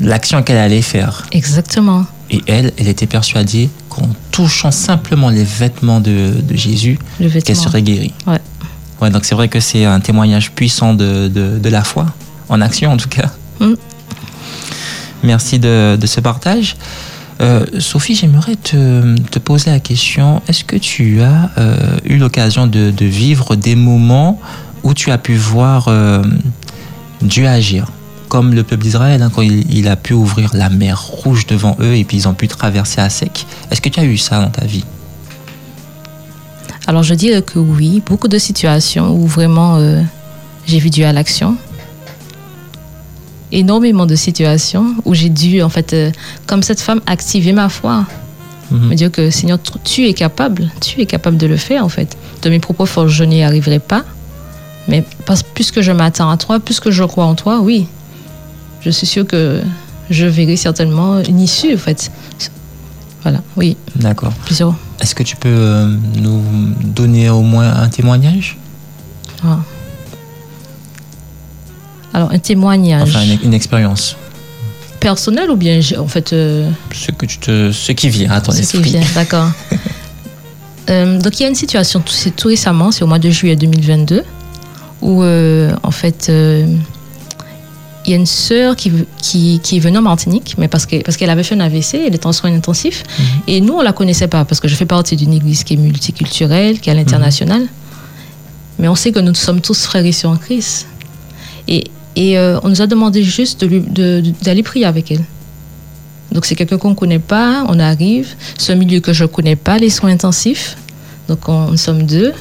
l'action 0.00 0.42
qu'elle 0.42 0.56
allait 0.56 0.82
faire. 0.82 1.24
Exactement. 1.30 2.04
Et 2.30 2.42
elle, 2.46 2.72
elle 2.78 2.88
était 2.88 3.06
persuadée 3.06 3.70
qu'en 3.90 4.08
touchant 4.32 4.70
simplement 4.70 5.28
les 5.30 5.44
vêtements 5.44 6.00
de, 6.00 6.32
de 6.42 6.56
Jésus, 6.56 6.98
Le 7.20 7.28
qu'elle 7.28 7.42
vêtement. 7.42 7.62
serait 7.62 7.82
guérie. 7.82 8.12
Ouais. 8.26 8.40
Ouais, 9.00 9.10
donc 9.10 9.24
c'est 9.24 9.34
vrai 9.36 9.48
que 9.48 9.60
c'est 9.60 9.84
un 9.84 10.00
témoignage 10.00 10.50
puissant 10.52 10.94
de, 10.94 11.28
de, 11.28 11.58
de 11.58 11.68
la 11.68 11.84
foi, 11.84 12.06
en 12.48 12.60
action 12.60 12.90
en 12.92 12.96
tout 12.96 13.08
cas. 13.08 13.30
Mm. 13.60 13.74
Merci 15.22 15.58
de, 15.58 15.96
de 16.00 16.06
ce 16.06 16.20
partage. 16.20 16.76
Euh, 17.40 17.64
Sophie, 17.78 18.16
j'aimerais 18.16 18.56
te, 18.56 19.16
te 19.16 19.38
poser 19.38 19.70
la 19.70 19.78
question, 19.78 20.42
est-ce 20.48 20.64
que 20.64 20.76
tu 20.76 21.22
as 21.22 21.50
euh, 21.56 21.96
eu 22.04 22.16
l'occasion 22.16 22.66
de, 22.66 22.92
vivre 23.04 23.54
des 23.54 23.76
moments 23.76 24.40
où 24.82 24.92
tu 24.92 25.10
as 25.10 25.18
pu 25.18 25.36
voir 25.36 25.86
euh, 25.88 26.22
Dieu 27.22 27.46
agir? 27.46 27.92
Comme 28.28 28.54
le 28.54 28.64
peuple 28.64 28.82
d'Israël, 28.82 29.22
hein, 29.22 29.30
quand 29.32 29.42
il, 29.42 29.72
il 29.72 29.88
a 29.88 29.96
pu 29.96 30.14
ouvrir 30.14 30.50
la 30.54 30.68
mer 30.68 31.00
rouge 31.00 31.46
devant 31.46 31.76
eux 31.80 31.94
et 31.94 32.04
puis 32.04 32.16
ils 32.16 32.28
ont 32.28 32.34
pu 32.34 32.48
traverser 32.48 33.00
à 33.00 33.08
sec. 33.08 33.46
Est-ce 33.70 33.80
que 33.80 33.88
tu 33.88 34.00
as 34.00 34.04
eu 34.04 34.18
ça 34.18 34.42
dans 34.42 34.50
ta 34.50 34.66
vie? 34.66 34.84
Alors 36.86 37.04
je 37.04 37.14
dirais 37.14 37.42
que 37.42 37.58
oui, 37.58 38.02
beaucoup 38.04 38.28
de 38.28 38.38
situations 38.38 39.14
où 39.14 39.26
vraiment 39.26 39.78
j'ai 40.66 40.78
vu 40.78 40.90
Dieu 40.90 41.06
à 41.06 41.12
l'action. 41.12 41.56
Énormément 43.52 44.04
de 44.06 44.14
situations 44.14 44.94
où 45.04 45.14
j'ai 45.14 45.30
dû, 45.30 45.62
en 45.62 45.68
fait, 45.70 45.92
euh, 45.92 46.10
comme 46.46 46.62
cette 46.62 46.80
femme, 46.80 47.00
activer 47.06 47.52
ma 47.52 47.68
foi. 47.68 48.04
Mhm. 48.70 48.88
Me 48.88 48.94
dire 48.94 49.10
que 49.10 49.30
Seigneur, 49.30 49.58
tu- 49.84 50.06
es 50.06 50.12
capable, 50.12 50.70
tu 50.80 51.00
es 51.00 51.06
capable 51.06 51.38
de 51.38 51.46
le 51.46 51.56
faire, 51.56 51.84
en 51.84 51.88
fait. 51.88 52.16
De 52.42 52.50
mes 52.50 52.58
propres 52.58 52.84
forces, 52.84 53.10
je 53.12 53.24
n'y 53.24 53.42
arriverai 53.42 53.78
pas. 53.78 54.04
Mais 54.88 55.04
parce, 55.26 55.42
puisque 55.42 55.80
je 55.80 55.92
m'attends 55.92 56.30
à 56.30 56.36
toi, 56.36 56.60
puisque 56.60 56.90
je 56.90 57.02
crois 57.04 57.24
en 57.24 57.34
toi, 57.34 57.60
oui. 57.60 57.86
Je 58.82 58.90
suis 58.90 59.06
sûre 59.06 59.26
que 59.26 59.60
je 60.10 60.26
verrai 60.26 60.56
certainement 60.56 61.20
une 61.20 61.40
issue, 61.40 61.74
en 61.74 61.78
fait. 61.78 62.10
Voilà, 63.22 63.40
oui, 63.56 63.76
D'accord. 63.96 64.32
plusieurs. 64.44 64.74
Est-ce 65.00 65.14
que 65.14 65.22
tu 65.22 65.36
peux 65.36 65.48
euh, 65.48 65.86
nous 66.16 66.42
donner 66.84 67.28
au 67.30 67.40
moins 67.42 67.74
un 67.74 67.88
témoignage? 67.88 68.56
Ah. 69.44 69.58
Alors, 72.18 72.32
un 72.32 72.38
témoignage 72.40 73.10
Enfin, 73.10 73.22
une, 73.22 73.38
une 73.44 73.54
expérience. 73.54 74.16
personnel 74.98 75.52
ou 75.52 75.56
bien, 75.56 75.78
en 75.96 76.08
fait, 76.08 76.32
euh, 76.32 76.68
Ce, 76.92 77.12
que 77.12 77.26
tu 77.26 77.38
te, 77.38 77.70
ce 77.70 77.92
qui 77.92 78.08
vient 78.08 78.32
à 78.32 78.40
ton 78.40 78.50
ce 78.50 78.62
qui 78.62 78.82
vient, 78.82 79.02
d'accord. 79.14 79.50
Euh, 80.90 81.20
donc, 81.20 81.38
il 81.38 81.42
y 81.42 81.44
a 81.44 81.50
une 81.50 81.54
situation, 81.54 82.00
tout, 82.00 82.14
c'est 82.14 82.34
tout 82.34 82.48
récemment, 82.48 82.90
c'est 82.90 83.04
au 83.04 83.06
mois 83.06 83.18
de 83.18 83.28
juillet 83.28 83.56
2022, 83.56 84.24
où, 85.02 85.22
euh, 85.22 85.70
en 85.82 85.90
fait, 85.90 86.28
il 86.32 88.10
y 88.10 88.14
a 88.14 88.16
une 88.16 88.24
sœur 88.24 88.74
qui, 88.74 88.90
qui, 89.20 89.60
qui 89.62 89.76
est 89.76 89.80
venue 89.80 89.98
en 89.98 90.02
Martinique, 90.02 90.54
mais 90.56 90.66
parce 90.66 90.86
qu'elle 90.86 91.02
parce 91.02 91.18
qu'elle 91.18 91.28
avait 91.28 91.42
fait 91.42 91.54
un 91.54 91.60
AVC, 91.60 92.06
elle 92.06 92.14
était 92.14 92.26
en 92.26 92.32
soins 92.32 92.50
intensifs. 92.54 93.02
Et 93.46 93.60
nous, 93.60 93.74
on 93.74 93.82
la 93.82 93.92
connaissait 93.92 94.28
pas, 94.28 94.46
parce 94.46 94.60
que 94.60 94.66
je 94.68 94.74
fais 94.74 94.86
partie 94.86 95.14
d'une 95.14 95.34
église 95.34 95.62
qui 95.62 95.74
est 95.74 95.76
multiculturelle, 95.76 96.80
qui 96.80 96.88
est 96.88 96.92
à 96.92 96.96
l'international. 96.96 97.66
Mais 98.78 98.88
on 98.88 98.94
sait 98.94 99.12
que 99.12 99.20
nous 99.20 99.34
sommes 99.34 99.60
tous 99.60 99.84
frères 99.84 100.06
et 100.06 100.12
sœurs 100.12 100.30
en 100.30 100.36
Christ. 100.38 100.86
Et, 101.68 101.84
et 102.16 102.38
euh, 102.38 102.58
on 102.62 102.68
nous 102.68 102.82
a 102.82 102.86
demandé 102.86 103.22
juste 103.22 103.64
d'aller 103.64 104.62
prier 104.62 104.84
avec 104.86 105.10
elle. 105.12 105.24
Donc 106.32 106.44
c'est 106.46 106.54
quelqu'un 106.54 106.76
qu'on 106.78 106.90
ne 106.90 106.94
connaît 106.94 107.18
pas, 107.18 107.64
on 107.68 107.78
arrive, 107.78 108.28
c'est 108.58 108.72
un 108.72 108.76
milieu 108.76 109.00
que 109.00 109.12
je 109.12 109.24
ne 109.24 109.28
connais 109.28 109.56
pas, 109.56 109.78
les 109.78 109.90
soins 109.90 110.10
intensifs. 110.10 110.76
Donc 111.28 111.48
on, 111.48 111.70
nous 111.70 111.76
sommes 111.76 112.02
deux, 112.02 112.32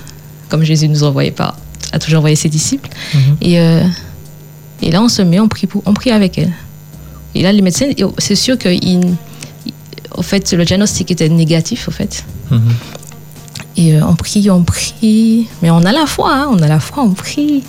comme 0.49 0.63
Jésus 0.63 0.87
nous 0.89 1.03
envoyait 1.03 1.31
pas, 1.31 1.55
a 1.93 1.99
toujours 1.99 2.19
envoyé 2.19 2.35
ses 2.35 2.49
disciples. 2.49 2.89
Et, 3.41 3.59
euh, 3.59 3.83
et 4.81 4.91
là 4.91 5.01
on 5.01 5.07
se 5.09 5.21
met, 5.21 5.39
on 5.39 5.47
prie, 5.47 5.67
pour- 5.67 5.83
on 5.85 5.93
prie 5.93 6.11
avec 6.11 6.37
elle. 6.37 6.51
Et 7.35 7.43
là 7.43 7.51
les 7.53 7.61
médecins, 7.61 7.85
c'est 8.17 8.35
sûr 8.35 8.57
que 8.57 8.69
au 10.15 10.21
fait, 10.23 10.51
le 10.53 10.65
diagnostic 10.65 11.11
était 11.11 11.29
négatif, 11.29 11.87
au 11.87 11.91
fait. 11.91 12.25
Mhm. 12.49 12.61
Et 13.77 13.93
euh, 13.95 14.01
on 14.07 14.15
prie, 14.15 14.49
on 14.49 14.63
prie, 14.63 15.47
mais 15.61 15.69
on 15.69 15.83
a 15.83 15.91
la 15.91 16.07
foi, 16.07 16.33
hein, 16.33 16.47
on 16.51 16.57
a 16.61 16.67
la 16.67 16.79
foi, 16.79 17.03
on 17.03 17.11
prie. 17.11 17.63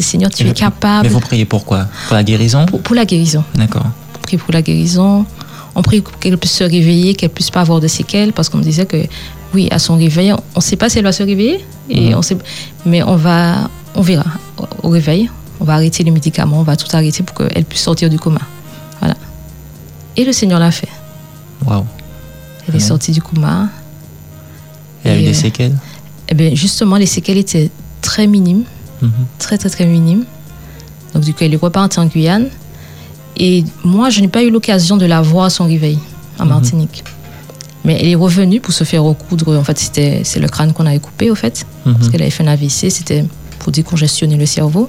Seigneur, 0.00 0.30
tu 0.30 0.44
Mais- 0.44 0.50
es 0.50 0.54
capable 0.54 1.06
Mais 1.06 1.12
vous 1.12 1.20
priez 1.20 1.44
pourquoi 1.44 1.86
Pour 2.06 2.16
la 2.16 2.22
guérison? 2.24 2.64
Pour, 2.66 2.80
pour 2.80 2.94
la 2.94 3.04
guérison. 3.04 3.44
D'accord. 3.54 3.86
On 4.16 4.18
prie 4.20 4.36
pour 4.38 4.52
la 4.52 4.62
guérison. 4.62 5.26
On 5.74 5.82
prie 5.82 6.00
pour 6.00 6.18
qu'elle 6.18 6.36
puisse 6.38 6.52
se 6.52 6.64
réveiller, 6.64 7.14
qu'elle 7.14 7.30
puisse 7.30 7.50
pas 7.50 7.60
avoir 7.60 7.80
de 7.80 7.88
séquelles, 7.88 8.32
parce 8.32 8.48
qu'on 8.48 8.58
me 8.58 8.62
disait 8.62 8.86
que, 8.86 8.96
oui, 9.54 9.68
à 9.70 9.78
son 9.78 9.96
réveil, 9.96 10.32
on 10.32 10.38
ne 10.56 10.60
sait 10.60 10.76
pas 10.76 10.88
si 10.88 10.98
elle 10.98 11.04
va 11.04 11.12
se 11.12 11.22
réveiller, 11.22 11.64
et 11.90 12.10
Mhm. 12.10 12.16
on 12.18 12.22
sait, 12.22 12.36
mais 12.86 13.02
on 13.02 13.16
va, 13.16 13.70
on 13.94 14.02
verra 14.02 14.24
au- 14.82 14.88
réveil. 14.90 15.30
On 15.60 15.64
va 15.64 15.74
arrêter 15.74 16.02
les 16.04 16.10
médicaments, 16.10 16.58
on 16.60 16.62
va 16.64 16.76
tout 16.76 16.88
arrêter 16.94 17.22
pour 17.22 17.36
qu'elle 17.36 17.64
puisse 17.64 17.82
sortir 17.82 18.10
du 18.10 18.18
coma. 18.18 18.40
Voilà. 19.00 19.14
Et 20.16 20.24
le 20.24 20.32
Seigneur 20.32 20.58
l'a 20.58 20.70
fait. 20.72 20.88
Waouh. 21.64 21.84
Elle 22.68 22.76
est 22.76 22.80
sortie 22.80 23.12
du 23.12 23.22
coma. 23.22 23.68
Y 25.04 25.08
a 25.08 25.16
eu 25.18 25.22
des 25.22 25.28
euh, 25.30 25.32
séquelles? 25.34 25.76
Eh 26.28 26.34
bien, 26.34 26.54
justement, 26.54 26.96
les 26.96 27.06
séquelles 27.06 27.38
étaient 27.38 27.70
très 28.00 28.26
minimes. 28.26 28.64
Très 29.38 29.58
très 29.58 29.68
très 29.70 29.86
minime. 29.86 30.24
Donc 31.14 31.24
du 31.24 31.32
coup, 31.34 31.40
elle 31.44 31.54
est 31.54 31.56
repartie 31.58 31.98
en 32.00 32.06
Guyane. 32.06 32.48
Et 33.36 33.64
moi, 33.84 34.10
je 34.10 34.20
n'ai 34.20 34.28
pas 34.28 34.42
eu 34.42 34.50
l'occasion 34.50 34.96
de 34.96 35.06
la 35.06 35.20
voir 35.22 35.46
à 35.46 35.50
son 35.50 35.64
réveil 35.64 35.98
en 36.38 36.44
Mhm. 36.44 36.48
Martinique. 36.50 37.04
Mais 37.84 37.98
elle 38.00 38.08
est 38.08 38.14
revenue 38.14 38.60
pour 38.60 38.72
se 38.72 38.84
faire 38.84 39.02
recoudre. 39.02 39.58
En 39.58 39.64
fait, 39.64 39.78
c'était 39.78 40.20
c'est 40.24 40.38
le 40.40 40.48
crâne 40.48 40.72
qu'on 40.72 40.86
avait 40.86 41.00
coupé, 41.00 41.30
au 41.30 41.34
fait, 41.34 41.66
Mhm. 41.86 41.94
parce 41.94 42.08
qu'elle 42.10 42.22
avait 42.22 42.30
fait 42.30 42.44
un 42.44 42.48
AVC. 42.48 42.90
C'était 42.90 43.24
pour 43.58 43.72
décongestionner 43.72 44.36
le 44.36 44.46
cerveau. 44.46 44.88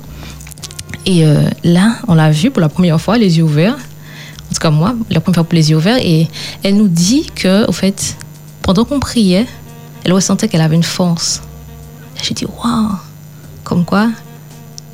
Et 1.06 1.26
euh, 1.26 1.42
là, 1.64 1.96
on 2.08 2.16
l'a 2.16 2.32
vue 2.32 2.52
pour 2.52 2.62
la 2.62 2.70
première 2.70 3.00
fois, 3.02 3.18
les 3.18 3.38
yeux 3.38 3.44
ouverts. 3.44 3.76
En 3.76 4.54
tout 4.54 4.60
cas, 4.62 4.70
moi, 4.70 4.94
la 5.10 5.20
première 5.20 5.36
fois 5.36 5.44
pour 5.46 5.56
les 5.56 5.70
yeux 5.72 5.78
ouverts. 5.78 5.98
Et 6.02 6.28
elle 6.62 6.76
nous 6.78 6.88
dit 6.88 7.26
que, 7.34 7.68
au 7.68 7.72
fait, 7.72 8.16
pendant 8.62 8.86
qu'on 8.86 9.00
priait, 9.00 9.48
elle 10.04 10.14
ressentait 10.14 10.48
qu'elle 10.48 10.62
avait 10.62 10.76
une 10.76 10.84
force. 10.84 11.42
J'ai 12.22 12.34
dit, 12.36 12.46
waouh! 12.46 12.92
Comme 13.64 13.86
quoi, 13.86 14.10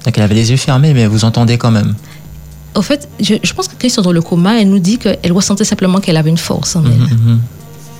Donc 0.05 0.17
elle 0.17 0.23
avait 0.23 0.35
les 0.35 0.51
yeux 0.51 0.57
fermés, 0.57 0.93
mais 0.93 1.07
vous 1.07 1.25
entendez 1.25 1.57
quand 1.57 1.71
même. 1.71 1.95
Au 2.75 2.81
fait, 2.81 3.09
je, 3.19 3.35
je 3.41 3.53
pense 3.53 3.67
que 3.67 3.75
sont 3.89 4.01
dans 4.03 4.11
le 4.11 4.21
coma, 4.21 4.61
elle 4.61 4.69
nous 4.69 4.79
dit 4.79 4.97
qu'elle 4.99 5.31
ressentait 5.33 5.65
simplement 5.65 5.99
qu'elle 5.99 6.17
avait 6.17 6.29
une 6.29 6.37
force 6.37 6.75
en 6.75 6.83
elle, 6.85 6.91
Mhm, 6.91 7.09
mhm. 7.25 7.39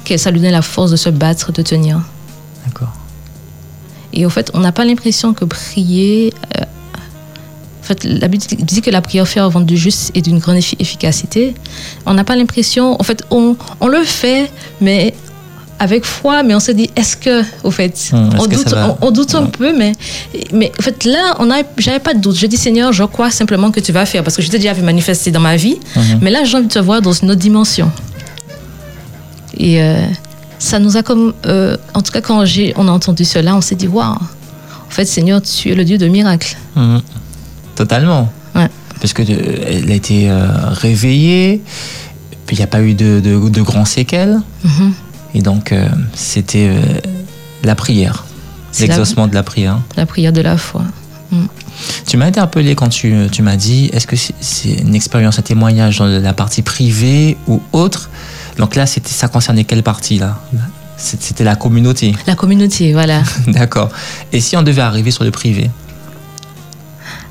que 0.06 0.16
ça 0.18 0.30
lui 0.32 0.40
donnait 0.40 0.52
la 0.52 0.62
force 0.62 0.92
de 0.92 0.96
se 0.96 1.10
battre, 1.10 1.52
de 1.52 1.62
tenir. 1.64 2.00
D'accord. 2.66 2.94
Et 4.14 4.26
au 4.26 4.30
fait, 4.30 4.52
on 4.54 4.60
n'a 4.60 4.72
pas 4.72 4.86
l'impression 4.86 5.34
que 5.34 5.46
prier. 5.46 6.34
euh, 6.58 6.64
en 7.82 7.84
fait, 7.90 8.04
la 8.04 8.28
Bible 8.28 8.44
dit 8.62 8.82
que 8.82 8.92
la 8.92 9.02
prière 9.02 9.28
fervente 9.28 9.66
du 9.66 9.76
juste 9.76 10.12
est 10.16 10.22
d'une 10.22 10.38
grande 10.38 10.58
effi- 10.58 10.76
efficacité. 10.80 11.56
On 12.06 12.14
n'a 12.14 12.24
pas 12.24 12.36
l'impression. 12.36 12.96
En 13.00 13.04
fait, 13.04 13.24
on, 13.32 13.56
on 13.82 13.88
le 13.88 14.04
fait, 14.04 14.52
mais 14.82 15.16
avec 15.80 16.04
foi, 16.06 16.44
mais 16.44 16.54
on 16.54 16.60
se 16.60 16.72
dit, 16.72 16.90
est-ce 16.96 17.16
que, 17.18 17.42
au 17.64 17.72
fait, 17.72 18.10
Hum, 18.14 18.30
est-ce 18.34 18.42
on, 18.44 18.48
doute, 18.48 18.68
va 18.70 18.98
on, 19.02 19.08
on 19.08 19.12
doute 19.12 19.34
un 19.36 19.46
peu, 19.46 19.76
mais, 19.78 19.94
mais 20.54 20.72
en 20.78 20.82
fait, 20.82 21.06
là, 21.06 21.36
on 21.40 21.50
j'avais 21.78 22.00
pas 22.00 22.14
de 22.14 22.20
doute. 22.20 22.36
Je 22.38 22.46
dis, 22.48 22.58
Seigneur, 22.58 22.92
je 22.94 23.04
crois 23.06 23.32
simplement 23.32 23.72
que 23.72 23.80
tu 23.80 23.92
vas 23.92 24.06
faire, 24.06 24.24
parce 24.24 24.36
que 24.36 24.42
je 24.42 24.50
t'ai 24.50 24.58
déjà 24.58 24.74
vu 24.74 24.82
manifester 24.84 25.32
dans 25.32 25.40
ma 25.40 25.56
vie, 25.56 25.78
Mhm. 25.96 26.20
mais 26.22 26.32
là, 26.32 26.44
j'ai 26.44 26.58
envie 26.58 26.68
de 26.68 26.72
te 26.74 26.80
voir 26.80 27.02
dans 27.02 27.14
une 27.14 27.32
autre 27.32 27.40
dimension. 27.40 27.92
Et 29.58 29.82
euh, 29.82 30.02
ça 30.58 30.80
nous 30.80 30.98
a 30.98 31.04
comme, 31.04 31.34
euh, 31.46 31.76
en 31.94 32.02
tout 32.02 32.12
cas, 32.12 32.22
quand 32.22 32.44
on 32.76 32.88
a 32.88 32.92
entendu 32.92 33.26
cela, 33.26 33.56
on 33.56 33.62
s'est 33.62 33.76
dit, 33.76 33.88
waouh, 33.88 34.06
en 34.14 34.90
fait, 34.92 35.06
Seigneur, 35.06 35.42
tu 35.42 35.72
es 35.72 35.76
le 35.76 35.86
Dieu 35.86 35.98
de 35.98 36.08
miracles. 36.08 36.58
Mhm. 36.76 37.02
Totalement. 37.76 38.30
Ouais. 38.56 38.68
Parce 39.00 39.14
que 39.14 39.22
euh, 39.22 39.56
elle 39.66 39.90
a 39.92 39.96
été 39.96 40.30
euh, 40.30 40.46
réveillée, 40.72 41.62
puis 42.46 42.56
il 42.58 42.60
n'y 42.60 42.64
a 42.64 42.68
pas 42.68 42.82
eu 42.82 42.94
de, 42.94 43.22
de, 43.22 43.50
de 43.50 43.62
grands 43.62 43.86
séquelles. 43.86 44.40
Mhm. 44.64 44.94
Et 45.34 45.42
donc, 45.42 45.72
euh, 45.72 45.88
c'était 46.14 46.68
euh, 46.70 46.82
la 47.64 47.76
prière, 47.76 48.26
l'exaucement 48.80 49.28
de 49.28 49.36
la 49.36 49.44
prière. 49.44 49.80
La 49.96 50.06
prière 50.06 50.34
de 50.34 50.42
la 50.42 50.58
foi. 50.58 50.84
Tu 52.08 52.18
m'as 52.18 52.26
interpellé 52.26 52.74
quand 52.76 52.90
tu, 52.90 53.28
tu 53.32 53.42
m'as 53.44 53.56
dit 53.56 53.90
est-ce 53.94 54.08
que 54.08 54.16
c'est 54.16 54.70
une 54.74 54.96
expérience, 54.96 55.38
un 55.38 55.44
témoignage 55.44 56.00
dans 56.00 56.08
la 56.08 56.34
partie 56.34 56.64
privée 56.64 57.38
ou 57.48 57.62
autre? 57.72 58.10
Donc 58.58 58.76
là, 58.76 58.86
ça 58.88 59.28
concernait 59.28 59.64
quelle 59.64 59.84
partie 59.84 60.18
là? 60.18 60.40
C'était 60.98 61.44
la 61.46 61.56
communauté. 61.56 62.14
La 62.28 62.36
communauté, 62.36 62.92
voilà. 62.94 63.22
D'accord. 63.48 63.90
Et 64.34 64.42
si 64.42 64.58
on 64.58 64.64
devait 64.64 64.82
arriver 64.82 65.12
sur 65.12 65.24
le 65.24 65.32
privé? 65.32 65.70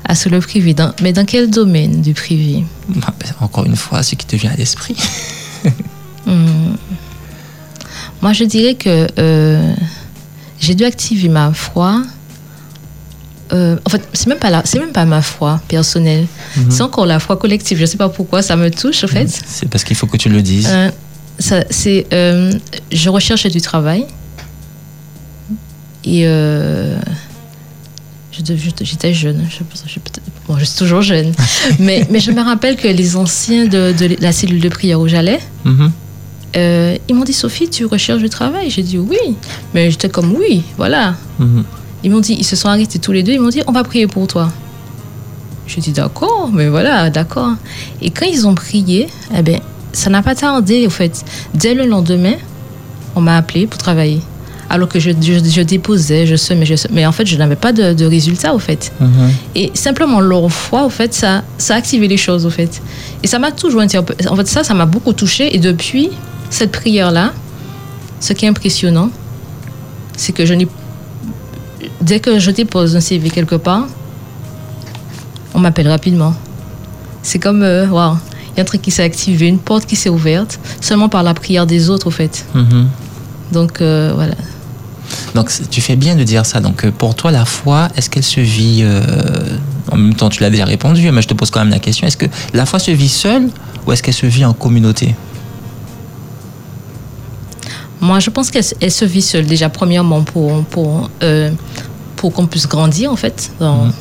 À 0.05 0.15
sur 0.15 0.31
le 0.31 0.39
privé. 0.39 0.73
Dans- 0.73 0.93
mais 1.03 1.13
dans 1.13 1.25
quel 1.25 1.49
domaine 1.51 2.01
du 2.01 2.13
privé? 2.13 2.63
Bah, 2.87 3.13
Encore 3.41 3.65
une 3.65 3.75
fois, 3.75 4.01
ce 4.01 4.15
qui 4.15 4.25
te 4.25 4.35
vient 4.37 4.51
à 4.51 4.55
l'esprit. 4.55 4.95
Hmm. 6.25 6.73
Moi, 8.21 8.33
je 8.33 8.43
dirais 8.43 8.75
que 8.75 9.07
euh, 9.17 9.73
j'ai 10.59 10.75
dû 10.75 10.83
activer 10.85 11.29
ma 11.29 11.53
foi. 11.53 12.03
Euh, 13.51 13.77
en 13.85 13.89
fait, 13.89 14.01
c'est 14.13 14.27
même 14.27 14.37
pas 14.39 14.49
la, 14.49 14.61
c'est 14.65 14.77
même 14.79 14.91
pas 14.91 15.05
ma 15.05 15.21
foi 15.21 15.59
personnelle. 15.67 16.27
C'est 16.69 16.83
encore 16.83 17.05
la 17.05 17.19
foi 17.19 17.37
collective. 17.37 17.77
Je 17.79 17.85
sais 17.85 17.97
pas 17.97 18.09
pourquoi 18.09 18.41
ça 18.41 18.55
me 18.55 18.69
touche, 18.69 19.03
en 19.03 19.07
fait. 19.07 19.27
C'est 19.47 19.69
parce 19.69 19.83
qu'il 19.83 19.95
faut 19.95 20.05
que 20.07 20.17
tu 20.17 20.29
le 20.29 20.41
dises. 20.41 20.67
Euh, 20.69 20.91
ça, 21.39 21.63
c'est, 21.69 22.05
je 22.11 23.09
recherchais 23.09 23.49
du 23.49 23.61
travail. 23.61 24.05
Et 26.05 26.25
j'étais 28.31 29.13
jeune. 29.13 29.45
Je, 29.49 29.57
je- 29.87 29.99
bon, 30.47 30.57
je 30.57 30.65
suis 30.65 30.77
toujours 30.77 31.01
jeune. 31.01 31.33
mais, 31.79 32.05
mais 32.09 32.19
je 32.19 32.31
me 32.31 32.41
rappelle 32.41 32.75
que 32.75 32.87
les 32.87 33.15
anciens 33.15 33.65
de, 33.65 33.93
de 33.97 34.15
la 34.21 34.31
cellule 34.31 34.61
de 34.61 34.69
prière 34.69 34.99
où 34.99 35.07
j'allais, 35.07 35.39
Mhm. 35.65 35.91
Euh, 36.55 36.97
ils 37.07 37.15
m'ont 37.15 37.23
dit 37.23 37.33
Sophie, 37.33 37.69
tu 37.69 37.85
recherches 37.85 38.21
du 38.21 38.29
travail? 38.29 38.69
J'ai 38.69 38.83
dit 38.83 38.97
oui. 38.97 39.35
Mais 39.73 39.91
j'étais 39.91 40.09
comme 40.09 40.33
oui, 40.33 40.63
voilà. 40.77 41.15
Mhm. 41.39 41.63
Ils 42.03 42.11
m'ont 42.11 42.21
dit, 42.21 42.35
ils 42.39 42.45
se 42.45 42.55
sont 42.55 42.69
arrêtés 42.69 42.97
tous 42.97 43.11
les 43.11 43.23
deux, 43.23 43.33
ils 43.33 43.41
m'ont 43.41 43.49
dit 43.49 43.61
on 43.67 43.71
va 43.71 43.83
prier 43.83 44.07
pour 44.07 44.25
toi. 44.27 44.49
J'ai 45.67 45.81
dit 45.81 45.91
d'accord, 45.91 46.49
mais 46.51 46.67
voilà, 46.67 47.09
d'accord. 47.09 47.51
Et 48.01 48.09
quand 48.09 48.25
ils 48.25 48.47
ont 48.47 48.55
prié, 48.55 49.07
eh 49.37 49.41
ben, 49.43 49.59
ça 49.93 50.09
n'a 50.09 50.23
pas 50.23 50.33
tardé, 50.33 50.87
au 50.87 50.89
fait. 50.89 51.23
Dès 51.53 51.73
le 51.75 51.85
lendemain, 51.85 52.33
on 53.15 53.21
m'a 53.21 53.37
appelé 53.37 53.67
pour 53.67 53.77
travailler. 53.77 54.21
Alors 54.71 54.87
que 54.87 54.99
je, 54.99 55.11
je, 55.19 55.33
je 55.43 55.61
déposais, 55.61 56.25
je 56.27 56.35
semais, 56.35 56.65
je 56.65 56.75
semais. 56.75 56.95
Mais 56.95 57.05
en 57.05 57.11
fait, 57.11 57.25
je 57.25 57.35
n'avais 57.37 57.55
pas 57.55 57.73
de, 57.73 57.93
de 57.93 58.05
résultat, 58.05 58.53
au 58.55 58.59
fait. 58.59 58.91
Mhm. 58.99 59.31
Et 59.55 59.71
simplement 59.73 60.21
leur 60.21 60.51
foi, 60.51 60.85
au 60.85 60.89
fait, 60.89 61.13
ça, 61.13 61.43
ça 61.57 61.75
a 61.75 61.77
activé 61.77 62.07
les 62.07 62.17
choses, 62.17 62.45
au 62.45 62.49
fait. 62.49 62.81
Et 63.23 63.27
ça 63.27 63.39
m'a 63.39 63.51
toujours 63.51 63.81
interpellé. 63.81 64.27
En 64.27 64.35
fait, 64.35 64.47
ça, 64.47 64.63
ça 64.63 64.73
m'a 64.73 64.85
beaucoup 64.85 65.13
touché. 65.13 65.55
Et 65.55 65.59
depuis 65.59 66.09
cette 66.49 66.71
prière-là, 66.71 67.33
ce 68.19 68.33
qui 68.33 68.45
est 68.45 68.49
impressionnant, 68.49 69.09
c'est 70.17 70.33
que 70.33 70.45
je 70.45 70.53
n'ai. 70.53 70.67
Dès 72.01 72.19
que 72.19 72.39
je 72.39 72.51
dépose 72.51 72.95
un 72.95 72.99
CV 72.99 73.29
quelque 73.29 73.55
part, 73.55 73.87
on 75.53 75.59
m'appelle 75.59 75.87
rapidement. 75.87 76.33
C'est 77.21 77.39
comme, 77.39 77.63
euh, 77.63 77.87
waouh, 77.87 78.15
il 78.51 78.57
y 78.57 78.59
a 78.59 78.61
un 78.61 78.65
truc 78.65 78.81
qui 78.81 78.91
s'est 78.91 79.03
activé, 79.03 79.47
une 79.47 79.59
porte 79.59 79.85
qui 79.85 79.95
s'est 79.95 80.09
ouverte, 80.09 80.59
seulement 80.81 81.09
par 81.09 81.23
la 81.23 81.33
prière 81.33 81.65
des 81.65 81.89
autres, 81.89 82.07
au 82.07 82.11
fait. 82.11 82.45
Mhm. 82.53 82.87
Donc, 83.51 83.81
euh, 83.81 84.11
voilà. 84.15 84.35
Donc 85.35 85.51
tu 85.69 85.81
fais 85.81 85.95
bien 85.95 86.15
de 86.15 86.23
dire 86.23 86.45
ça. 86.45 86.59
Donc 86.59 86.85
euh, 86.85 86.91
pour 86.91 87.15
toi, 87.15 87.31
la 87.31 87.45
foi, 87.45 87.89
est-ce 87.95 88.09
qu'elle 88.09 88.23
se 88.23 88.39
vit 88.39 88.81
euh, 88.83 89.01
En 89.91 89.97
même 89.97 90.13
temps, 90.15 90.29
tu 90.29 90.41
l'as 90.41 90.49
déjà 90.49 90.65
répondu, 90.65 91.09
mais 91.11 91.21
je 91.21 91.27
te 91.27 91.33
pose 91.33 91.49
quand 91.49 91.59
même 91.59 91.69
la 91.69 91.79
question. 91.79 92.07
Est-ce 92.07 92.17
que 92.17 92.25
la 92.53 92.65
foi 92.65 92.79
se 92.79 92.91
vit 92.91 93.09
seule 93.09 93.49
ou 93.85 93.91
est-ce 93.91 94.03
qu'elle 94.03 94.13
se 94.13 94.25
vit 94.25 94.45
en 94.45 94.53
communauté? 94.53 95.15
Moi, 98.01 98.19
je 98.19 98.29
pense 98.29 98.49
qu'elle 98.51 98.63
se 98.91 99.05
vit 99.05 99.21
seule, 99.21 99.45
déjà, 99.45 99.69
premièrement, 99.69 100.21
pour, 100.23 100.63
pour, 100.65 101.09
euh, 101.21 101.51
pour 102.15 102.31
qu'on 102.33 102.47
puisse 102.47 102.67
grandir, 102.67 103.11
en 103.11 103.15
fait, 103.17 103.51
dans- 103.59 103.85
Mhm. 103.85 103.93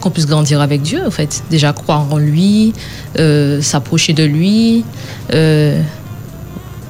qu'on 0.00 0.10
puisse 0.10 0.26
grandir 0.26 0.60
avec 0.60 0.82
Dieu, 0.82 1.00
en 1.06 1.10
fait. 1.10 1.42
Déjà, 1.50 1.72
croire 1.72 2.06
en 2.12 2.18
lui, 2.18 2.72
euh, 3.18 3.60
s'approcher 3.62 4.12
de 4.12 4.24
lui. 4.24 4.84
euh, 5.32 5.80